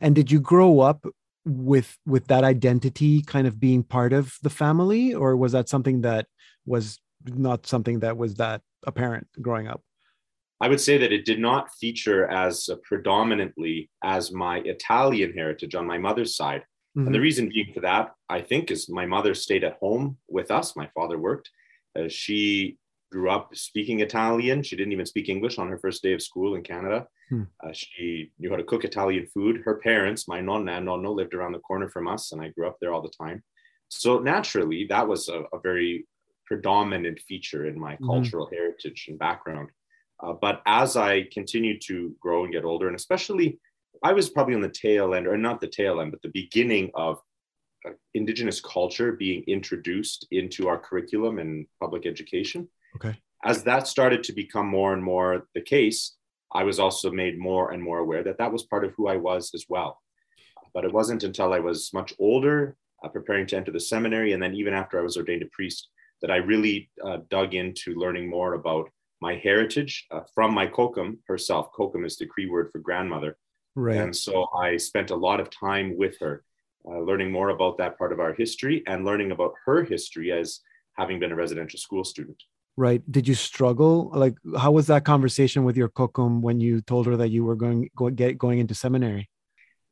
[0.00, 1.04] And did you grow up
[1.44, 6.02] with with that identity kind of being part of the family, or was that something
[6.02, 6.26] that
[6.64, 9.82] was not something that was that apparent growing up?
[10.60, 15.86] I would say that it did not feature as predominantly as my Italian heritage on
[15.86, 16.64] my mother's side.
[16.96, 17.22] And the Mhm.
[17.22, 20.76] reason being for that, I think, is my mother stayed at home with us.
[20.76, 21.50] My father worked.
[21.96, 22.78] Uh, she
[23.12, 24.62] grew up speaking Italian.
[24.62, 27.08] She didn't even speak English on her first day of school in Canada.
[27.28, 27.44] Hmm.
[27.62, 29.62] Uh, she knew how to cook Italian food.
[29.64, 32.66] Her parents, my nonna and nonno, lived around the corner from us, and I grew
[32.66, 33.42] up there all the time.
[33.88, 36.06] So naturally, that was a, a very
[36.44, 38.06] predominant feature in my Mhm.
[38.06, 39.70] cultural heritage and background.
[40.22, 43.58] Uh, but as I continued to grow and get older, and especially
[44.02, 46.90] I was probably on the tail end, or not the tail end, but the beginning
[46.94, 47.18] of
[47.86, 52.68] uh, Indigenous culture being introduced into our curriculum and public education.
[52.96, 53.16] Okay.
[53.44, 56.16] As that started to become more and more the case,
[56.52, 59.16] I was also made more and more aware that that was part of who I
[59.16, 60.00] was as well.
[60.74, 64.42] But it wasn't until I was much older, uh, preparing to enter the seminary, and
[64.42, 65.88] then even after I was ordained a priest,
[66.22, 71.18] that I really uh, dug into learning more about my heritage uh, from my kokum
[71.26, 71.70] herself.
[71.72, 73.36] Kokum is the Cree word for grandmother.
[73.74, 73.98] Right.
[73.98, 76.42] And so I spent a lot of time with her,
[76.88, 80.60] uh, learning more about that part of our history and learning about her history as
[80.94, 82.42] having been a residential school student.
[82.76, 83.02] Right.
[83.10, 84.10] Did you struggle?
[84.14, 87.56] Like, how was that conversation with your kokum when you told her that you were
[87.56, 89.28] going go, get, going into seminary?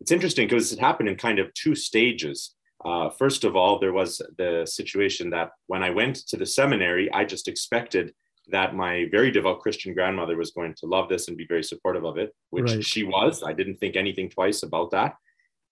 [0.01, 2.55] It's interesting because it happened in kind of two stages.
[2.85, 7.13] Uh, first of all, there was the situation that when I went to the seminary,
[7.13, 8.15] I just expected
[8.51, 12.05] that my very devout Christian grandmother was going to love this and be very supportive
[12.05, 12.85] of it, which right.
[12.85, 13.43] she was.
[13.43, 15.15] I didn't think anything twice about that.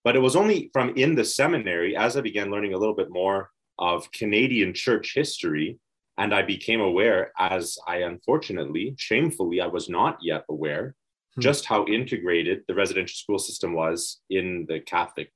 [0.05, 3.11] But it was only from in the seminary, as I began learning a little bit
[3.11, 5.79] more of Canadian church history,
[6.19, 10.95] and I became aware, as I unfortunately, shamefully, I was not yet aware,
[11.35, 11.41] hmm.
[11.41, 15.31] just how integrated the residential school system was in the Catholic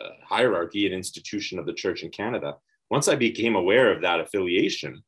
[0.00, 2.56] uh, hierarchy and institution of the church in Canada.
[2.90, 5.02] Once I became aware of that affiliation,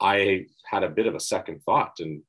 [0.00, 2.00] I had a bit of a second thought.
[2.00, 2.22] And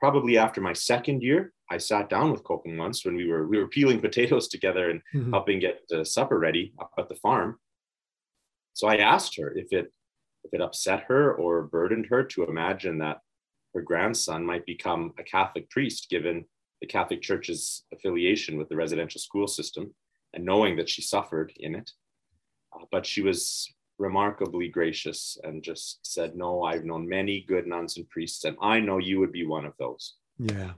[0.00, 3.58] probably after my second year, I sat down with Kokum once when we were we
[3.58, 5.32] were peeling potatoes together and mm-hmm.
[5.32, 7.58] helping get the supper ready up at the farm.
[8.74, 9.92] So I asked her if it
[10.44, 13.18] if it upset her or burdened her to imagine that
[13.74, 16.44] her grandson might become a Catholic priest, given
[16.80, 19.92] the Catholic Church's affiliation with the residential school system,
[20.34, 21.90] and knowing that she suffered in it.
[22.74, 27.96] Uh, but she was remarkably gracious and just said, No, I've known many good nuns
[27.96, 30.14] and priests, and I know you would be one of those.
[30.38, 30.72] Yeah.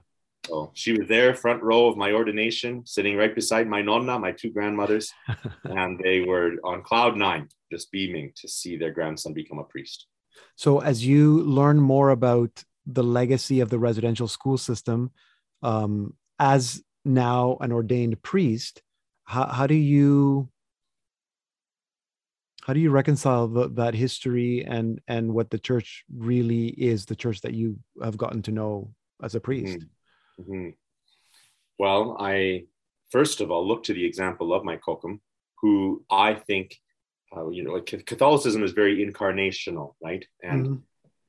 [0.47, 4.31] So she was there, front row of my ordination, sitting right beside my nonna, my
[4.31, 5.11] two grandmothers,
[5.63, 10.07] and they were on cloud nine, just beaming to see their grandson become a priest.
[10.55, 15.11] So, as you learn more about the legacy of the residential school system,
[15.61, 18.81] um, as now an ordained priest,
[19.25, 20.49] how, how do you
[22.69, 27.15] how do you reconcile the, that history and and what the church really is the
[27.15, 30.53] church that you have gotten to know as a priest mm-hmm.
[30.53, 30.69] mm-hmm.
[31.79, 32.61] well i
[33.09, 35.19] first of all look to the example of my kokum
[35.59, 36.77] who i think
[37.35, 40.75] uh, you know catholicism is very incarnational right and mm-hmm.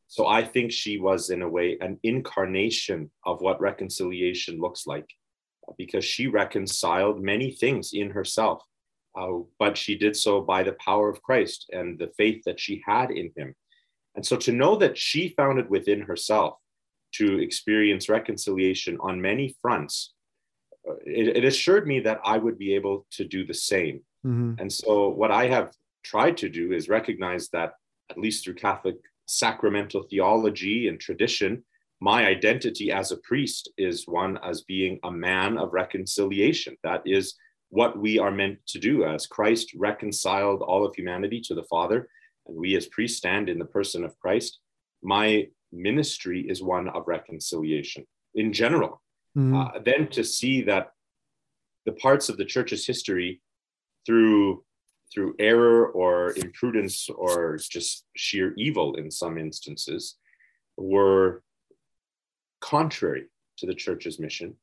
[0.09, 5.09] so i think she was in a way an incarnation of what reconciliation looks like
[5.79, 8.63] because she reconciled many things in herself
[9.17, 12.83] uh, but she did so by the power of Christ and the faith that she
[12.87, 13.55] had in him.
[14.15, 16.59] And so to know that she found it within herself
[17.13, 20.13] to experience reconciliation on many fronts,
[20.89, 24.01] uh, it, it, assured me that I would be able to do the same.
[24.25, 24.55] Mm-hmm.
[24.59, 27.75] And so what I have tried to do is recognize that,
[28.11, 28.97] at least through Catholic
[29.27, 31.63] sacramental theology and tradition,
[32.01, 36.77] my identity as a priest is one as being a man of reconciliation.
[36.83, 37.35] That is
[37.71, 42.09] what we are meant to do as Christ reconciled all of humanity to the Father,
[42.47, 44.59] and we as priests stand in the person of Christ.
[45.03, 49.03] My ministry is one of reconciliation in general.
[49.37, 49.57] Mm-hmm.
[49.57, 50.91] Uh, then to see that
[51.87, 53.41] the parts of the church's history
[54.05, 54.65] through
[55.13, 60.17] through error or imprudence or just sheer evil in some instances
[60.77, 61.43] were
[62.61, 63.27] contrary
[63.59, 64.55] to the church's mission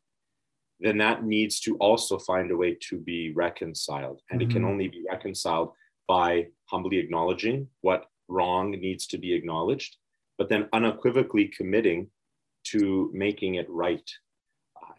[0.79, 4.21] then that needs to also find a way to be reconciled.
[4.29, 4.49] And mm-hmm.
[4.49, 4.71] it can mm-hmm.
[4.71, 5.71] only be reconciled
[6.07, 9.97] by humbly acknowledging what wrong needs to be acknowledged,
[10.37, 12.09] but then unequivocally committing
[12.65, 14.09] to making it right.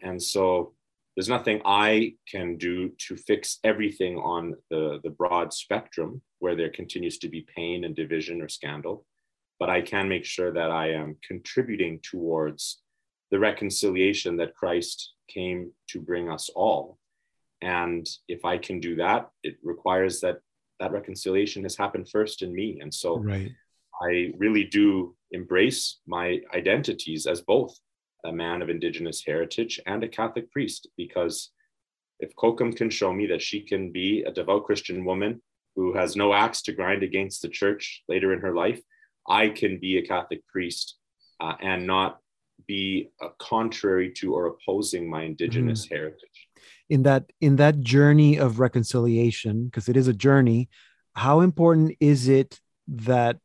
[0.01, 0.73] And so
[1.15, 6.69] there's nothing I can do to fix everything on the, the broad spectrum where there
[6.69, 9.05] continues to be pain and division or scandal,
[9.59, 12.81] but I can make sure that I am contributing towards
[13.31, 16.97] the reconciliation that Christ came to bring us all.
[17.61, 20.39] And if I can do that, it requires that
[20.79, 22.79] that reconciliation has happened first in me.
[22.81, 23.51] And so right.
[24.01, 27.77] I really do embrace my identities as both
[28.25, 31.51] a man of Indigenous heritage and a Catholic priest, because
[32.19, 35.41] if Kokum can show me that she can be a devout Christian woman
[35.75, 38.81] who has no axe to grind against the church later in her life,
[39.27, 40.97] I can be a Catholic priest
[41.39, 42.19] uh, and not
[42.67, 45.91] be uh, contrary to or opposing my indigenous mm.
[45.91, 46.47] heritage
[46.89, 50.69] in that in that journey of reconciliation because it is a journey
[51.13, 53.37] how important is it that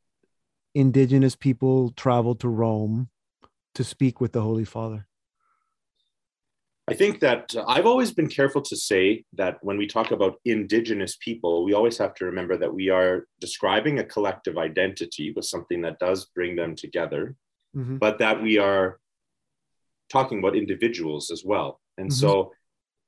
[0.75, 3.09] indigenous people travel to rome
[3.75, 5.07] to speak with the holy father
[6.89, 10.37] i think that uh, i've always been careful to say that when we talk about
[10.45, 15.45] indigenous people we always have to remember that we are describing a collective identity with
[15.45, 17.37] something that does bring them together
[17.77, 17.99] mm-hmm.
[17.99, 18.99] but that we are
[20.11, 21.81] talking about individuals as well.
[21.99, 22.19] And mm-hmm.
[22.19, 22.53] so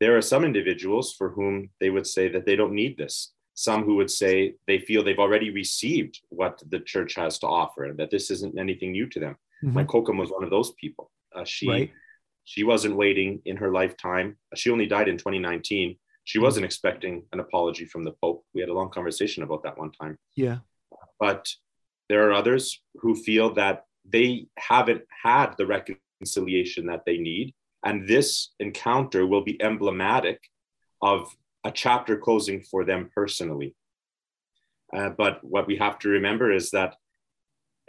[0.01, 3.32] there are some individuals for whom they would say that they don't need this.
[3.55, 7.84] Some who would say they feel they've already received what the church has to offer
[7.84, 9.36] and that this isn't anything new to them.
[9.64, 9.74] Mm-hmm.
[9.74, 11.11] My Kokum was one of those people.
[11.34, 11.90] Uh, she right.
[12.44, 14.36] she wasn't waiting in her lifetime.
[14.55, 15.97] She only died in 2019.
[16.24, 18.44] She wasn't expecting an apology from the Pope.
[18.53, 20.18] We had a long conversation about that one time.
[20.34, 20.59] Yeah.
[21.18, 21.49] But
[22.09, 25.66] there are others who feel that they haven't had the
[26.16, 27.54] reconciliation that they need.
[27.84, 30.40] And this encounter will be emblematic
[31.02, 33.74] of a chapter closing for them personally.
[34.96, 36.96] Uh, but what we have to remember is that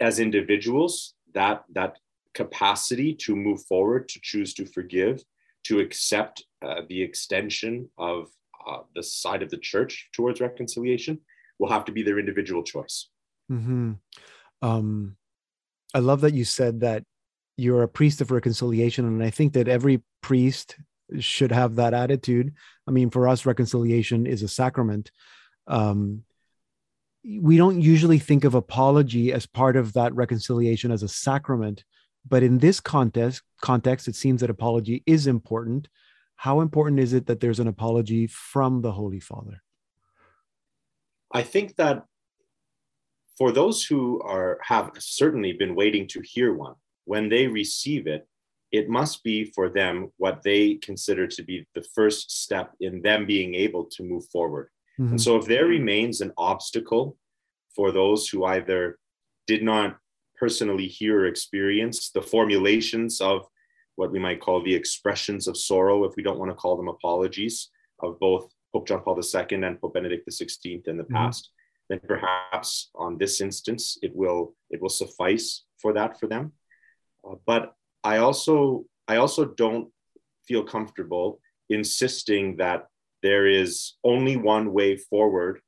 [0.00, 1.98] as individuals, that, that
[2.34, 5.24] capacity to move forward, to choose to forgive,
[5.64, 8.28] to accept uh, the extension of
[8.66, 11.18] uh, the side of the church towards reconciliation
[11.58, 13.08] will have to be their individual choice.
[13.50, 13.92] Mm-hmm.
[14.62, 15.16] Um,
[15.94, 17.04] I love that you said that
[17.58, 19.04] you're a priest of reconciliation.
[19.04, 20.76] And I think that every priest
[21.18, 22.54] should have that attitude.
[22.86, 25.10] I mean, for us, reconciliation is a sacrament.
[25.66, 26.22] Um,
[27.24, 31.84] we don't usually think of apology as part of that reconciliation as a sacrament,
[32.26, 35.88] but in this context, context, it seems that apology is important.
[36.36, 39.62] How important is it that there's an apology from the Holy Father?
[41.32, 42.04] I think that
[43.36, 46.74] for those who are have certainly been waiting to hear one,
[47.08, 48.28] when they receive it,
[48.70, 53.24] it must be for them what they consider to be the first step in them
[53.24, 54.68] being able to move forward.
[55.00, 55.12] Mm-hmm.
[55.12, 57.16] And so, if there remains an obstacle
[57.74, 58.98] for those who either
[59.46, 59.96] did not
[60.36, 63.46] personally hear or experience the formulations of
[63.96, 66.88] what we might call the expressions of sorrow, if we don't want to call them
[66.88, 71.14] apologies, of both Pope John Paul II and Pope Benedict XVI in the mm-hmm.
[71.14, 71.50] past,
[71.88, 76.52] then perhaps on this instance it will it will suffice for that for them.
[77.28, 77.74] Uh, but
[78.04, 79.88] I also I also don't
[80.46, 82.86] feel comfortable insisting that
[83.22, 85.60] there is only one way forward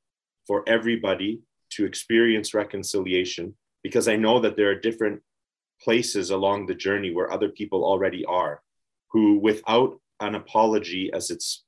[0.47, 1.41] for everybody
[1.71, 5.21] to experience reconciliation because I know that there are different
[5.81, 8.61] places along the journey where other people already are
[9.11, 11.65] who without an apology as it's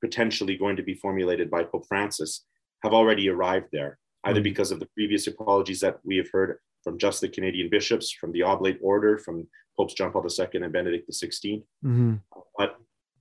[0.00, 2.44] potentially going to be formulated by Pope Francis
[2.82, 4.44] have already arrived there either mm-hmm.
[4.44, 8.30] because of the previous apologies that we have heard from just the Canadian bishops, from
[8.30, 11.64] the Oblate Order, from Popes John Paul II and Benedict XVI.
[11.84, 12.14] Mm-hmm.
[12.56, 12.76] But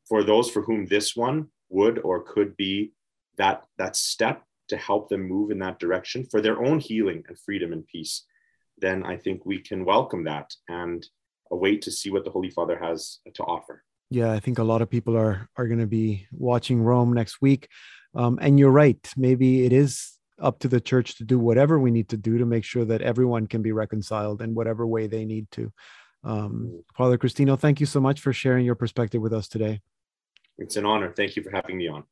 [0.07, 2.93] for those for whom this one would or could be
[3.39, 7.39] that, that step to help them move in that direction for their own healing and
[7.39, 8.25] freedom and peace,
[8.77, 11.03] then I think we can welcome that and
[11.49, 13.83] await to see what the Holy Father has to offer.
[14.11, 17.41] Yeah, I think a lot of people are are going to be watching Rome next
[17.41, 17.67] week,
[18.13, 19.11] um, and you're right.
[19.17, 22.45] Maybe it is up to the church to do whatever we need to do to
[22.45, 25.71] make sure that everyone can be reconciled in whatever way they need to.
[26.23, 29.81] Um, Father Cristino, thank you so much for sharing your perspective with us today.
[30.57, 31.13] It's an honor.
[31.15, 32.03] Thank you for having me on.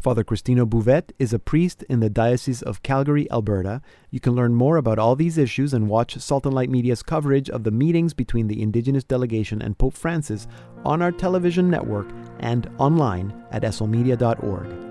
[0.00, 3.82] Father Cristino Bouvette is a priest in the Diocese of Calgary, Alberta.
[4.10, 7.50] You can learn more about all these issues and watch Salt and Light Media's coverage
[7.50, 10.46] of the meetings between the Indigenous delegation and Pope Francis
[10.84, 14.87] on our television network and online at slmedia.org.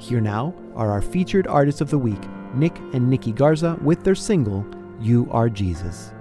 [0.00, 2.22] Here now are our featured artists of the week,
[2.54, 4.64] Nick and Nikki Garza, with their single,
[4.98, 6.12] You Are Jesus.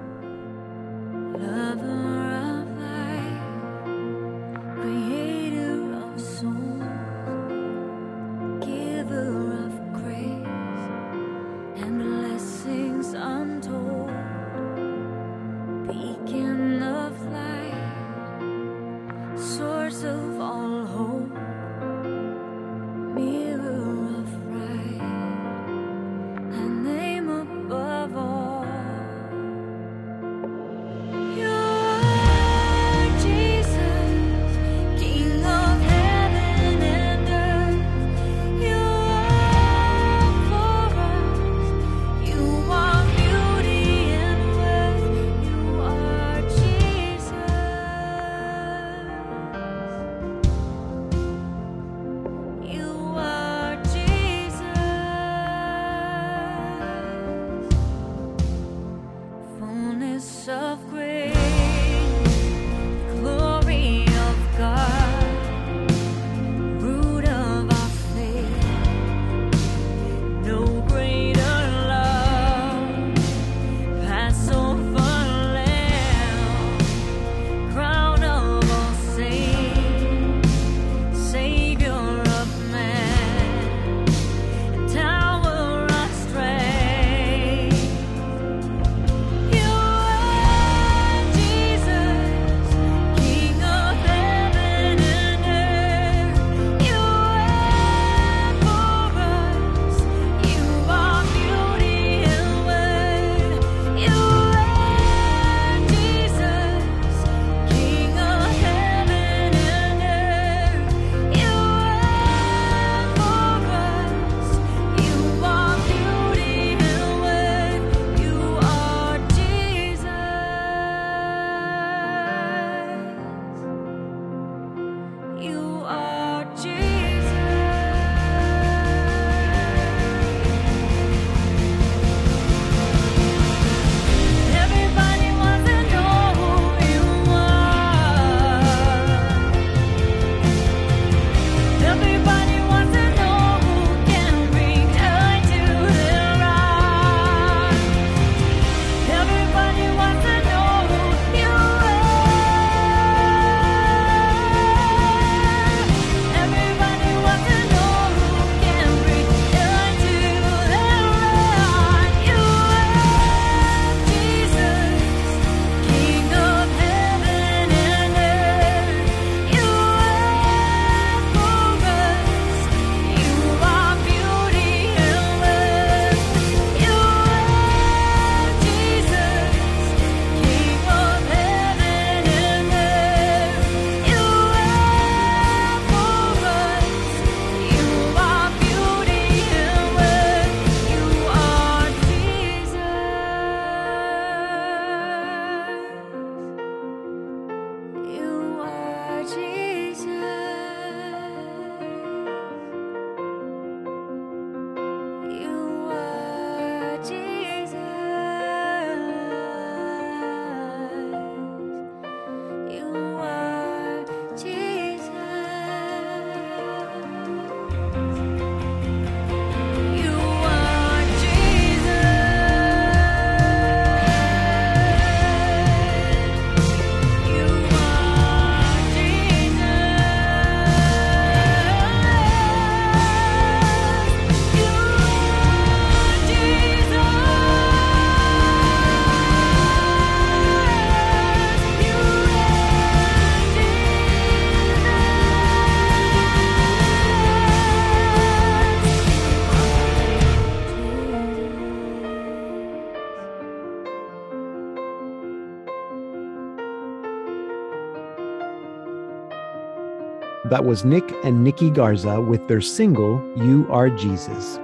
[260.49, 264.57] That was Nick and Nikki Garza with their single, You Are Jesus.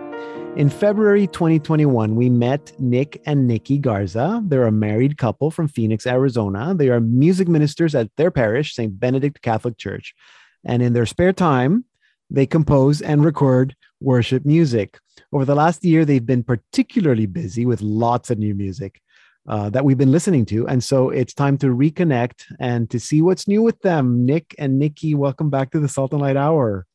[0.55, 4.41] In February 2021, we met Nick and Nikki Garza.
[4.47, 6.73] They're a married couple from Phoenix, Arizona.
[6.73, 8.99] They are music ministers at their parish, St.
[8.99, 10.15] Benedict Catholic Church.
[10.63, 11.85] And in their spare time,
[12.31, 14.97] they compose and record worship music.
[15.31, 19.03] Over the last year, they've been particularly busy with lots of new music
[19.47, 20.67] uh, that we've been listening to.
[20.67, 24.25] And so it's time to reconnect and to see what's new with them.
[24.25, 26.85] Nick and Nikki, welcome back to the Salt and Light Hour.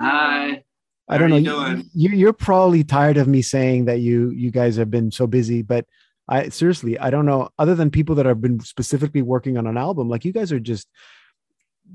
[0.00, 0.62] Hi.
[1.08, 1.36] I don't know.
[1.36, 5.26] You, you, you're probably tired of me saying that you you guys have been so
[5.26, 5.86] busy, but
[6.28, 7.48] I seriously I don't know.
[7.58, 10.60] Other than people that have been specifically working on an album, like you guys are
[10.60, 10.88] just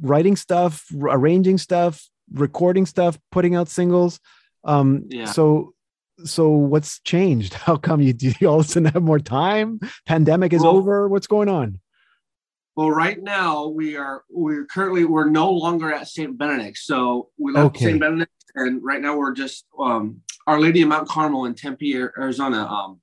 [0.01, 4.19] writing stuff, arranging stuff, recording stuff, putting out singles.
[4.63, 5.25] Um, yeah.
[5.25, 5.73] So
[6.25, 7.53] so what's changed?
[7.65, 9.79] How come you do you all of a sudden have more time?
[10.05, 11.07] Pandemic is well, over.
[11.07, 11.79] What's going on?
[12.75, 16.37] Well, right now we are we're currently we're no longer at St.
[16.37, 16.77] Benedict.
[16.77, 17.85] So we left okay.
[17.85, 17.99] St.
[17.99, 22.65] Benedict and right now we're just um, Our Lady of Mount Carmel in Tempe, Arizona,
[22.65, 22.99] um,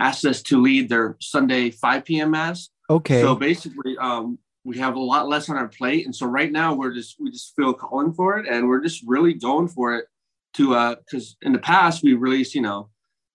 [0.00, 2.32] asked us to lead their Sunday 5 p.m.
[2.32, 2.70] mass.
[2.90, 3.20] Okay.
[3.20, 6.74] So basically, um, we have a lot less on our plate, and so right now
[6.74, 10.06] we're just we just feel calling for it, and we're just really going for it
[10.54, 12.88] to uh because in the past we released you know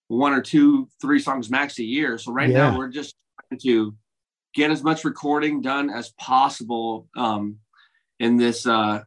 [0.08, 2.70] one or two three songs max a year so right yeah.
[2.70, 3.14] now we're just
[3.48, 3.94] trying to
[4.54, 7.56] get as much recording done as possible um
[8.18, 9.02] in this uh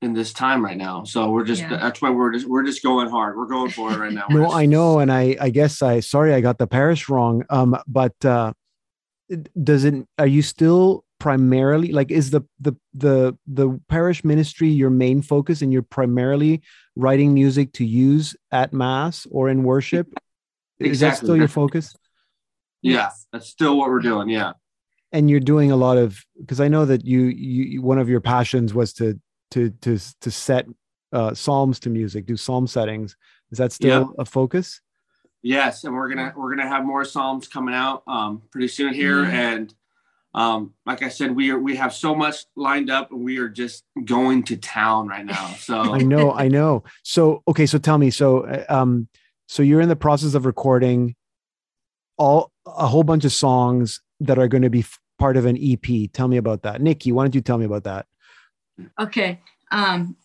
[0.00, 1.04] in this time right now.
[1.04, 1.76] So we're just yeah.
[1.76, 3.36] that's why we're just we're just going hard.
[3.36, 4.26] We're going for it right now.
[4.30, 7.44] no, just, I know, and I I guess I sorry I got the parish wrong.
[7.50, 8.52] Um, but uh,
[9.62, 10.06] does it?
[10.18, 15.62] Are you still primarily like is the the the the parish ministry your main focus,
[15.62, 16.62] and you're primarily
[16.96, 20.08] writing music to use at mass or in worship?
[20.80, 20.90] Exactly.
[20.90, 21.94] Is that still your focus?
[22.82, 24.28] Yeah, that's still what we're doing.
[24.28, 24.52] Yeah
[25.12, 28.20] and you're doing a lot of because I know that you you one of your
[28.20, 29.18] passions was to
[29.52, 30.66] to to to set
[31.12, 33.16] uh, psalms to music, do psalm settings.
[33.50, 34.08] Is that still yep.
[34.18, 34.80] a focus?
[35.42, 39.22] Yes, and we're gonna we're gonna have more psalms coming out um, pretty soon here,
[39.22, 39.34] mm-hmm.
[39.34, 39.74] and
[40.34, 43.48] um, like I said, we are we have so much lined up, and we are
[43.48, 45.54] just going to town right now.
[45.58, 46.84] So I know, I know.
[47.02, 49.08] So okay, so tell me, so uh, um,
[49.46, 51.16] so you're in the process of recording
[52.18, 54.84] all a whole bunch of songs that are going to be
[55.18, 56.12] part of an EP.
[56.12, 57.12] Tell me about that, Nikki.
[57.12, 58.06] Why don't you tell me about that?
[58.98, 59.40] Okay.
[59.70, 60.16] Um,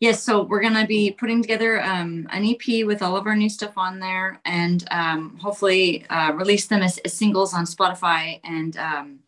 [0.00, 3.36] yes, so we're going to be putting together um, an EP with all of our
[3.36, 8.40] new stuff on there and um, hopefully uh, release them as, as, singles on Spotify.
[8.44, 9.18] And um,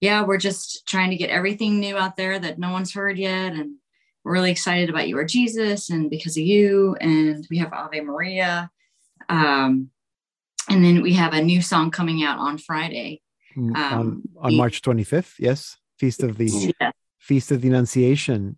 [0.00, 3.52] yeah, we're just trying to get everything new out there that no one's heard yet.
[3.52, 3.76] And
[4.24, 6.96] we're really excited about You Are Jesus and Because of You.
[7.00, 8.70] And we have Ave Maria.
[9.28, 9.90] Um,
[10.68, 13.22] and then we have a new song coming out on Friday.
[13.56, 15.76] On, um, on March 25th, yes.
[15.98, 16.92] Feast of the yeah.
[17.18, 18.56] Feast of the Annunciation.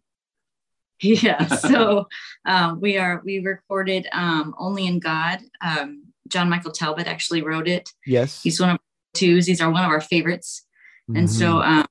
[1.01, 2.07] Yeah, so
[2.47, 7.67] um, we are we recorded um, "Only in God." Um, John Michael Talbot actually wrote
[7.67, 7.91] it.
[8.07, 8.79] Yes, he's one of
[9.15, 9.47] twos.
[9.47, 10.65] These are one of our favorites,
[11.11, 11.17] mm-hmm.
[11.17, 11.79] and so mm-hmm.
[11.79, 11.87] um,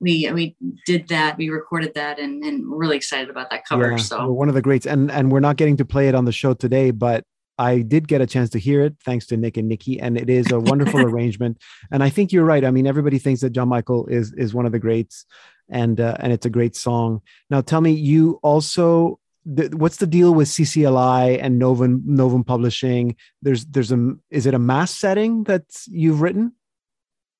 [0.00, 0.56] we we
[0.86, 1.36] did that.
[1.36, 3.90] We recorded that, and and we're really excited about that cover.
[3.90, 6.24] Yeah, so one of the greats, and and we're not getting to play it on
[6.24, 7.24] the show today, but
[7.58, 10.30] I did get a chance to hear it thanks to Nick and Nikki, and it
[10.30, 11.58] is a wonderful arrangement.
[11.90, 12.64] And I think you're right.
[12.64, 15.26] I mean, everybody thinks that John Michael is is one of the greats,
[15.68, 17.20] and uh, and it's a great song.
[17.50, 19.18] Now, tell me, you also
[19.56, 23.16] th- what's the deal with CCLI and Novum Novum Publishing?
[23.42, 26.52] There's there's a is it a mass setting that you've written?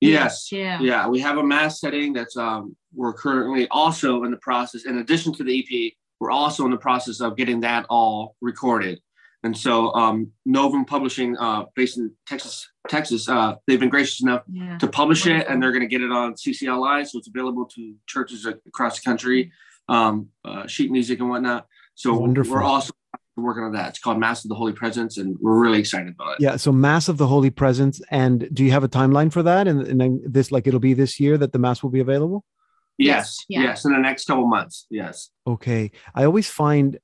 [0.01, 0.51] Yes.
[0.53, 0.81] Yeah.
[0.81, 1.09] Yeah.
[1.09, 4.85] We have a mass setting that's um we're currently also in the process.
[4.85, 9.01] In addition to the EP, we're also in the process of getting that all recorded.
[9.45, 14.43] And so um, Novum Publishing, uh, based in Texas, Texas, uh, they've been gracious enough
[14.51, 14.79] yeah.
[14.79, 17.95] to publish it, and they're going to get it on CCLI, so it's available to
[18.07, 19.53] churches across the country,
[19.89, 21.67] um, uh, sheet music and whatnot.
[21.95, 22.55] So Wonderful.
[22.55, 22.93] we're also
[23.43, 23.91] working on that.
[23.91, 26.41] It's called Mass of the Holy Presence, and we're really excited about it.
[26.41, 26.57] Yeah.
[26.57, 29.69] So Mass of the Holy Presence, and do you have a timeline for that?
[29.69, 32.45] And, and then this, like, it'll be this year that the Mass will be available.
[32.99, 33.45] Yes.
[33.49, 33.63] Yeah.
[33.63, 33.85] Yes.
[33.85, 34.87] In the next couple months.
[34.91, 35.31] Yes.
[35.47, 35.93] Okay.
[36.15, 36.99] I always find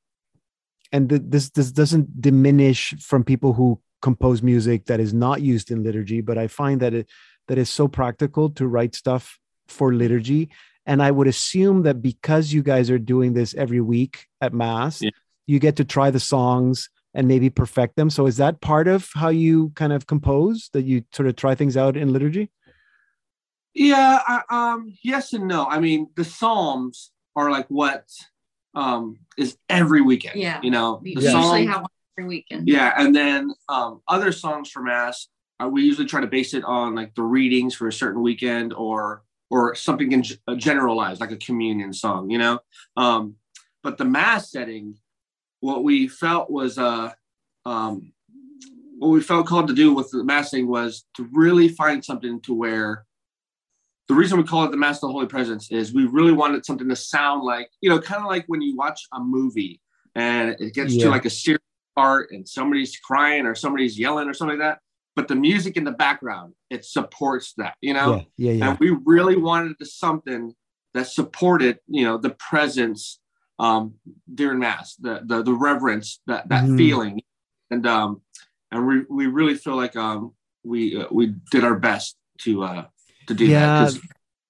[0.94, 5.70] and th- this this doesn't diminish from people who compose music that is not used
[5.70, 7.08] in liturgy but i find that it
[7.48, 10.48] that is so practical to write stuff for liturgy
[10.86, 15.02] and i would assume that because you guys are doing this every week at mass
[15.02, 15.10] yeah.
[15.46, 19.08] You get to try the songs and maybe perfect them so is that part of
[19.14, 22.50] how you kind of compose that you sort of try things out in liturgy
[23.74, 28.04] yeah I, um yes and no i mean the psalms are like what
[28.74, 30.36] um, is every weekend.
[30.36, 30.60] Yeah.
[30.62, 32.68] You know, we the usually have one every weekend.
[32.68, 32.92] Yeah.
[32.96, 35.28] And then um, other songs for Mass,
[35.62, 38.72] uh, we usually try to base it on like the readings for a certain weekend
[38.72, 42.58] or or something in uh, generalized, like a communion song, you know.
[42.96, 43.36] Um,
[43.82, 44.96] but the mass setting,
[45.64, 47.10] what we felt was uh,
[47.64, 48.12] um,
[48.98, 52.38] what we felt called to do with the mass setting was to really find something
[52.42, 53.06] to where
[54.08, 56.66] the reason we call it the mass of the holy presence is we really wanted
[56.66, 59.80] something to sound like you know kind of like when you watch a movie
[60.14, 61.04] and it gets yeah.
[61.04, 61.62] to like a serious
[61.96, 64.80] part and somebody's crying or somebody's yelling or something like that
[65.16, 68.68] but the music in the background it supports that you know yeah, yeah, yeah.
[68.68, 70.54] and we really wanted to something
[70.92, 73.18] that supported you know the presence
[73.58, 73.94] um
[74.32, 76.76] during mass the the, the reverence that that mm.
[76.76, 77.22] feeling
[77.70, 78.20] and um
[78.70, 80.32] and we we really feel like um
[80.64, 82.84] we uh, we did our best to uh
[83.26, 83.84] to do yeah.
[83.84, 83.94] that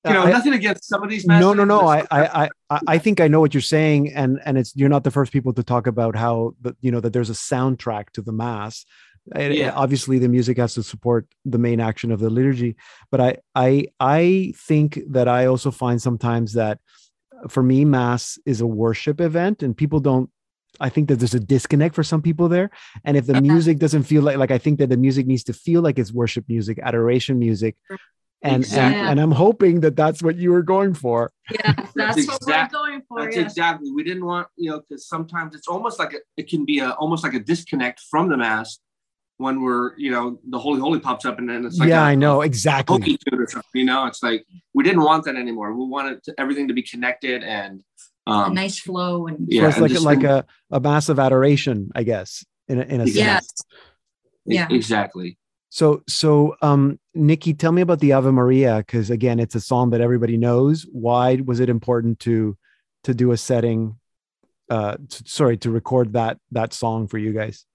[0.06, 1.24] you know, I, nothing against some of these.
[1.24, 1.88] No, no, no.
[1.88, 5.02] I, I, I, I think I know what you're saying, and and it's you're not
[5.02, 8.20] the first people to talk about how the you know that there's a soundtrack to
[8.20, 8.84] the mass,
[9.36, 9.72] yeah.
[9.74, 12.76] obviously the music has to support the main action of the liturgy
[13.10, 16.78] but i i i think that i also find sometimes that
[17.48, 20.30] for me mass is a worship event and people don't
[20.80, 22.70] i think that there's a disconnect for some people there.
[23.04, 23.42] And if the uh-huh.
[23.42, 26.12] music doesn't feel like like i think that the music needs to feel like it's
[26.12, 27.76] worship music adoration music.
[28.42, 29.00] And, exactly.
[29.00, 31.32] and and i'm hoping that that's what you were going for.
[31.50, 33.44] Yeah that's, that's what we're going for that's yes.
[33.46, 36.80] exactly we didn't want you know because sometimes it's almost like a, it can be
[36.80, 38.78] a almost like a disconnect from the mass
[39.38, 42.04] when we're you know the holy holy pops up and then it's like yeah a,
[42.04, 43.18] I know exactly.
[43.72, 44.06] you know?
[44.06, 45.74] It's like we didn't want that anymore.
[45.74, 47.82] We wanted to, everything to be connected and
[48.26, 52.04] um, a nice flow and yeah so it's like like a, a massive adoration I
[52.04, 53.40] guess in a, in a yeah.
[53.40, 53.62] sense.
[54.46, 54.66] Yeah.
[54.70, 55.38] Exactly.
[55.68, 59.90] So so um Nikki tell me about the Ave Maria because again it's a song
[59.90, 60.86] that everybody knows.
[60.90, 62.56] Why was it important to
[63.02, 63.96] to do a setting
[64.70, 67.66] uh to, sorry to record that that song for you guys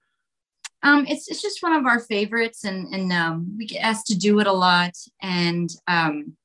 [0.82, 4.18] um, it's it's just one of our favorites, and and um, we get asked to
[4.18, 4.96] do it a lot.
[5.20, 6.36] And um,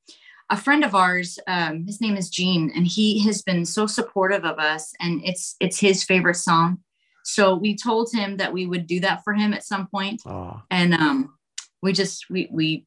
[0.49, 4.43] a friend of ours, um, his name is Gene, and he has been so supportive
[4.43, 6.79] of us, and it's it's his favorite song.
[7.23, 10.61] So we told him that we would do that for him at some point, oh.
[10.69, 11.33] and um,
[11.81, 12.85] we just we we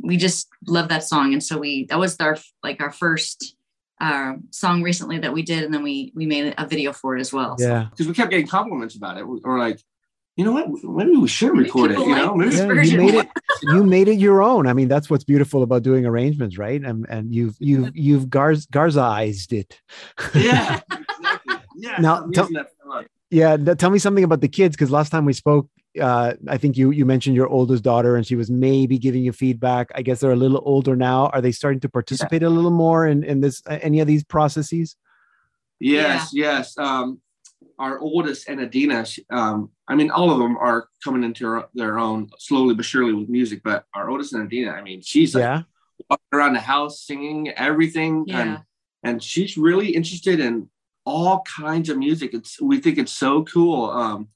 [0.00, 3.54] we just love that song, and so we that was our like our first
[4.00, 7.20] uh, song recently that we did, and then we we made a video for it
[7.20, 7.56] as well.
[7.58, 8.10] Yeah, because so.
[8.10, 9.28] we kept getting compliments about it.
[9.28, 9.80] We were like,
[10.36, 10.68] you know what?
[10.84, 11.98] Maybe we should record it.
[11.98, 13.28] You know, yeah, you made it.
[13.62, 14.66] You made it your own.
[14.66, 16.82] I mean, that's what's beautiful about doing arrangements, right?
[16.82, 19.80] And and you've you've you've garz garzized it.
[20.34, 20.80] Yeah.
[21.18, 21.56] Exactly.
[21.76, 21.96] Yeah.
[21.98, 22.48] Now, tell,
[23.30, 23.56] yeah.
[23.56, 25.68] Tell me something about the kids, because last time we spoke,
[26.00, 29.32] uh, I think you you mentioned your oldest daughter, and she was maybe giving you
[29.32, 29.90] feedback.
[29.94, 31.28] I guess they're a little older now.
[31.28, 32.48] Are they starting to participate yeah.
[32.48, 34.96] a little more in in this any of these processes?
[35.80, 36.30] Yes.
[36.32, 36.58] Yeah.
[36.58, 36.78] Yes.
[36.78, 37.20] Um,
[37.78, 42.30] our oldest and Adina, um, I mean, all of them are coming into their own
[42.38, 43.62] slowly but surely with music.
[43.62, 45.62] But our oldest and Adina, I mean, she's like yeah.
[46.08, 48.40] walking around the house singing everything, yeah.
[48.40, 48.58] and
[49.02, 50.68] and she's really interested in
[51.04, 52.34] all kinds of music.
[52.34, 53.90] It's we think it's so cool.
[53.90, 54.28] Um,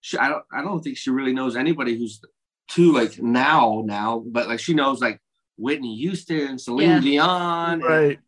[0.00, 2.20] she, I don't I don't think she really knows anybody who's
[2.68, 5.20] too like now now, but like she knows like
[5.56, 7.00] Whitney Houston, Celine yeah.
[7.00, 8.18] Dion, right?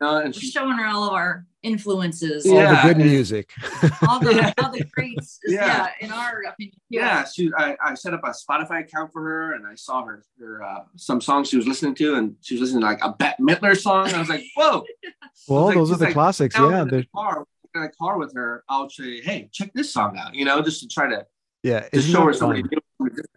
[0.00, 2.46] And, uh, and she's showing her all of our influences.
[2.46, 3.52] All yeah, the good music.
[4.08, 5.38] all the all the greats.
[5.46, 5.66] Yeah.
[5.66, 5.88] yeah.
[6.00, 6.76] in our opinion.
[6.88, 7.50] Yeah, yeah she.
[7.56, 10.84] I, I set up a Spotify account for her, and I saw her her uh,
[10.96, 13.76] some songs she was listening to, and she was listening to like a Bette Midler
[13.76, 14.06] song.
[14.06, 14.84] And I was like, whoa.
[15.48, 16.56] well, those are the like, classics.
[16.56, 17.44] Yeah, in the car,
[17.74, 20.34] in a car with her, I'll say, hey, check this song out.
[20.34, 21.26] You know, just to try to
[21.62, 22.78] yeah, to show her somebody new.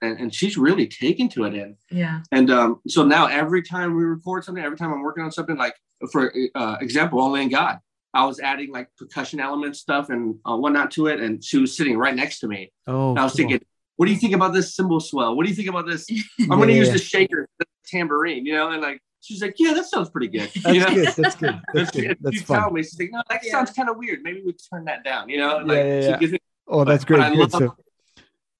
[0.01, 1.75] And, and, she's really taken to it in.
[1.91, 2.21] Yeah.
[2.31, 5.57] And um, so now every time we record something, every time I'm working on something,
[5.57, 5.75] like
[6.11, 7.79] for uh, example, Only in God,
[8.13, 11.75] I was adding like percussion element stuff and uh, whatnot to it, and she was
[11.77, 12.71] sitting right next to me.
[12.87, 13.37] Oh, I was cool.
[13.37, 13.61] thinking,
[13.97, 15.35] what do you think about this cymbal swell?
[15.35, 16.07] What do you think about this?
[16.11, 16.93] I'm yeah, going to use yeah.
[16.93, 20.49] the shaker, the tambourine, you know, and like she's like, yeah, that sounds pretty good.
[20.63, 20.93] That's you know?
[20.93, 21.07] good.
[21.15, 21.61] That's good.
[21.73, 22.17] That's good.
[22.21, 22.73] That's she fun.
[22.73, 23.51] me, she's like, no, that yeah.
[23.51, 24.21] sounds kind of weird.
[24.23, 25.57] Maybe we turn that down, you know?
[25.57, 27.33] Like, yeah, yeah, me, oh, that's great.
[27.33, 27.51] Good.
[27.51, 27.75] So,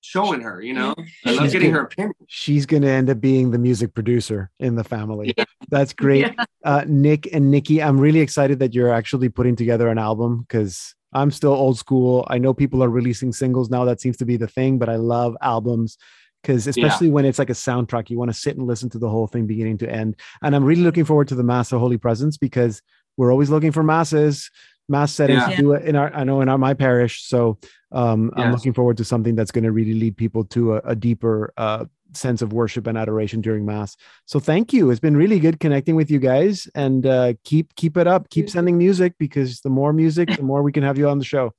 [0.02, 0.96] showing her, you know.
[1.26, 2.14] I love getting her opinion.
[2.28, 5.34] She's going to end up being the music producer in the family.
[5.38, 5.46] Yeah.
[5.70, 6.34] That's great.
[6.38, 6.46] Yeah.
[6.64, 10.96] Uh, Nick and Nikki, I'm really excited that you're actually putting together an album because
[11.14, 12.26] I'm still old school.
[12.30, 13.86] I know people are releasing singles now.
[13.86, 15.98] That seems to be the thing, but I love albums
[16.42, 17.14] because especially yeah.
[17.14, 19.46] when it's like a soundtrack, you want to sit and listen to the whole thing
[19.46, 20.16] beginning to end.
[20.42, 22.82] And I'm really looking forward to the Mass of Holy Presence because
[23.18, 24.50] we're always looking for masses
[24.90, 25.56] mass settings yeah.
[25.56, 27.58] to do it in our i know in our my parish so
[27.92, 28.46] um yes.
[28.46, 31.54] i'm looking forward to something that's going to really lead people to a, a deeper
[31.58, 33.96] uh sense of worship and adoration during mass.
[34.26, 34.90] So thank you.
[34.90, 38.30] It's been really good connecting with you guys and uh keep keep it up.
[38.30, 41.26] Keep sending music because the more music the more we can have you on the
[41.26, 41.54] show.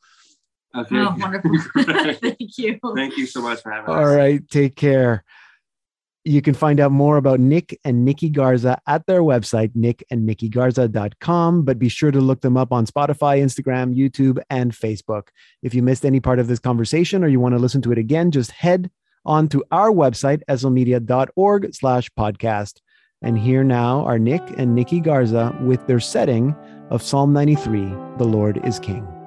[0.77, 0.97] Okay.
[0.99, 1.51] Oh, wonderful.
[1.77, 2.79] Thank you.
[2.95, 3.97] Thank you so much for having us.
[3.97, 4.47] All right.
[4.49, 5.25] Take care
[6.25, 11.65] You can find out more about Nick and Nikki Garza at their website, nickandnickygarza.com.
[11.65, 15.29] But be sure to look them up on Spotify, Instagram, YouTube, and Facebook.
[15.63, 17.99] If you missed any part of this conversation or you want to listen to it
[17.99, 18.91] again, just head
[19.25, 22.81] on to our website, slmedia.org slash podcast.
[23.23, 26.55] And here now are Nick and Nikki Garza with their setting
[26.91, 27.87] of Psalm 93,
[28.19, 29.20] The Lord is King.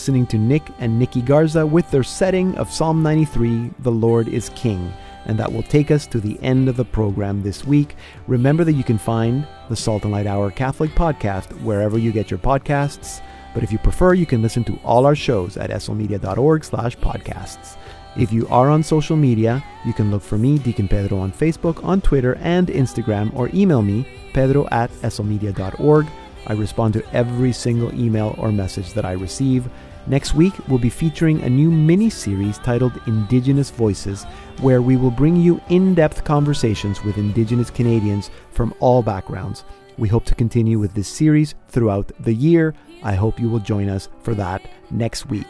[0.00, 4.48] Listening to Nick and Nikki Garza with their setting of Psalm 93, The Lord is
[4.54, 4.90] King.
[5.26, 7.96] And that will take us to the end of the program this week.
[8.26, 12.30] Remember that you can find the Salt and Light Hour Catholic podcast wherever you get
[12.30, 13.20] your podcasts.
[13.52, 17.76] But if you prefer, you can listen to all our shows at slmedia.org slash podcasts.
[18.16, 21.84] If you are on social media, you can look for me, Deacon Pedro, on Facebook,
[21.84, 26.06] on Twitter, and Instagram, or email me, pedro at slmedia.org.
[26.46, 29.68] I respond to every single email or message that I receive.
[30.10, 34.24] Next week, we'll be featuring a new mini series titled Indigenous Voices,
[34.58, 39.62] where we will bring you in depth conversations with Indigenous Canadians from all backgrounds.
[39.98, 42.74] We hope to continue with this series throughout the year.
[43.04, 45.46] I hope you will join us for that next week.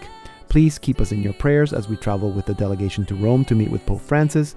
[0.50, 3.54] Please keep us in your prayers as we travel with the delegation to Rome to
[3.54, 4.56] meet with Pope Francis.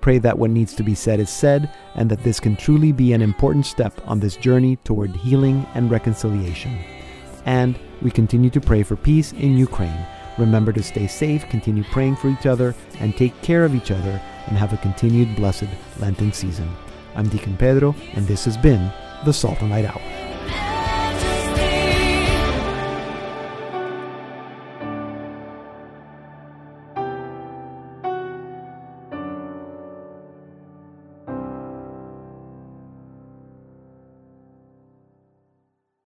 [0.00, 3.12] Pray that what needs to be said is said, and that this can truly be
[3.12, 6.78] an important step on this journey toward healing and reconciliation.
[7.46, 10.06] And we continue to pray for peace in Ukraine.
[10.36, 14.20] Remember to stay safe, continue praying for each other, and take care of each other,
[14.46, 15.68] and have a continued blessed
[15.98, 16.68] Lenten season.
[17.14, 18.92] I'm Deacon Pedro, and this has been
[19.24, 20.25] the Salt and Light Hour.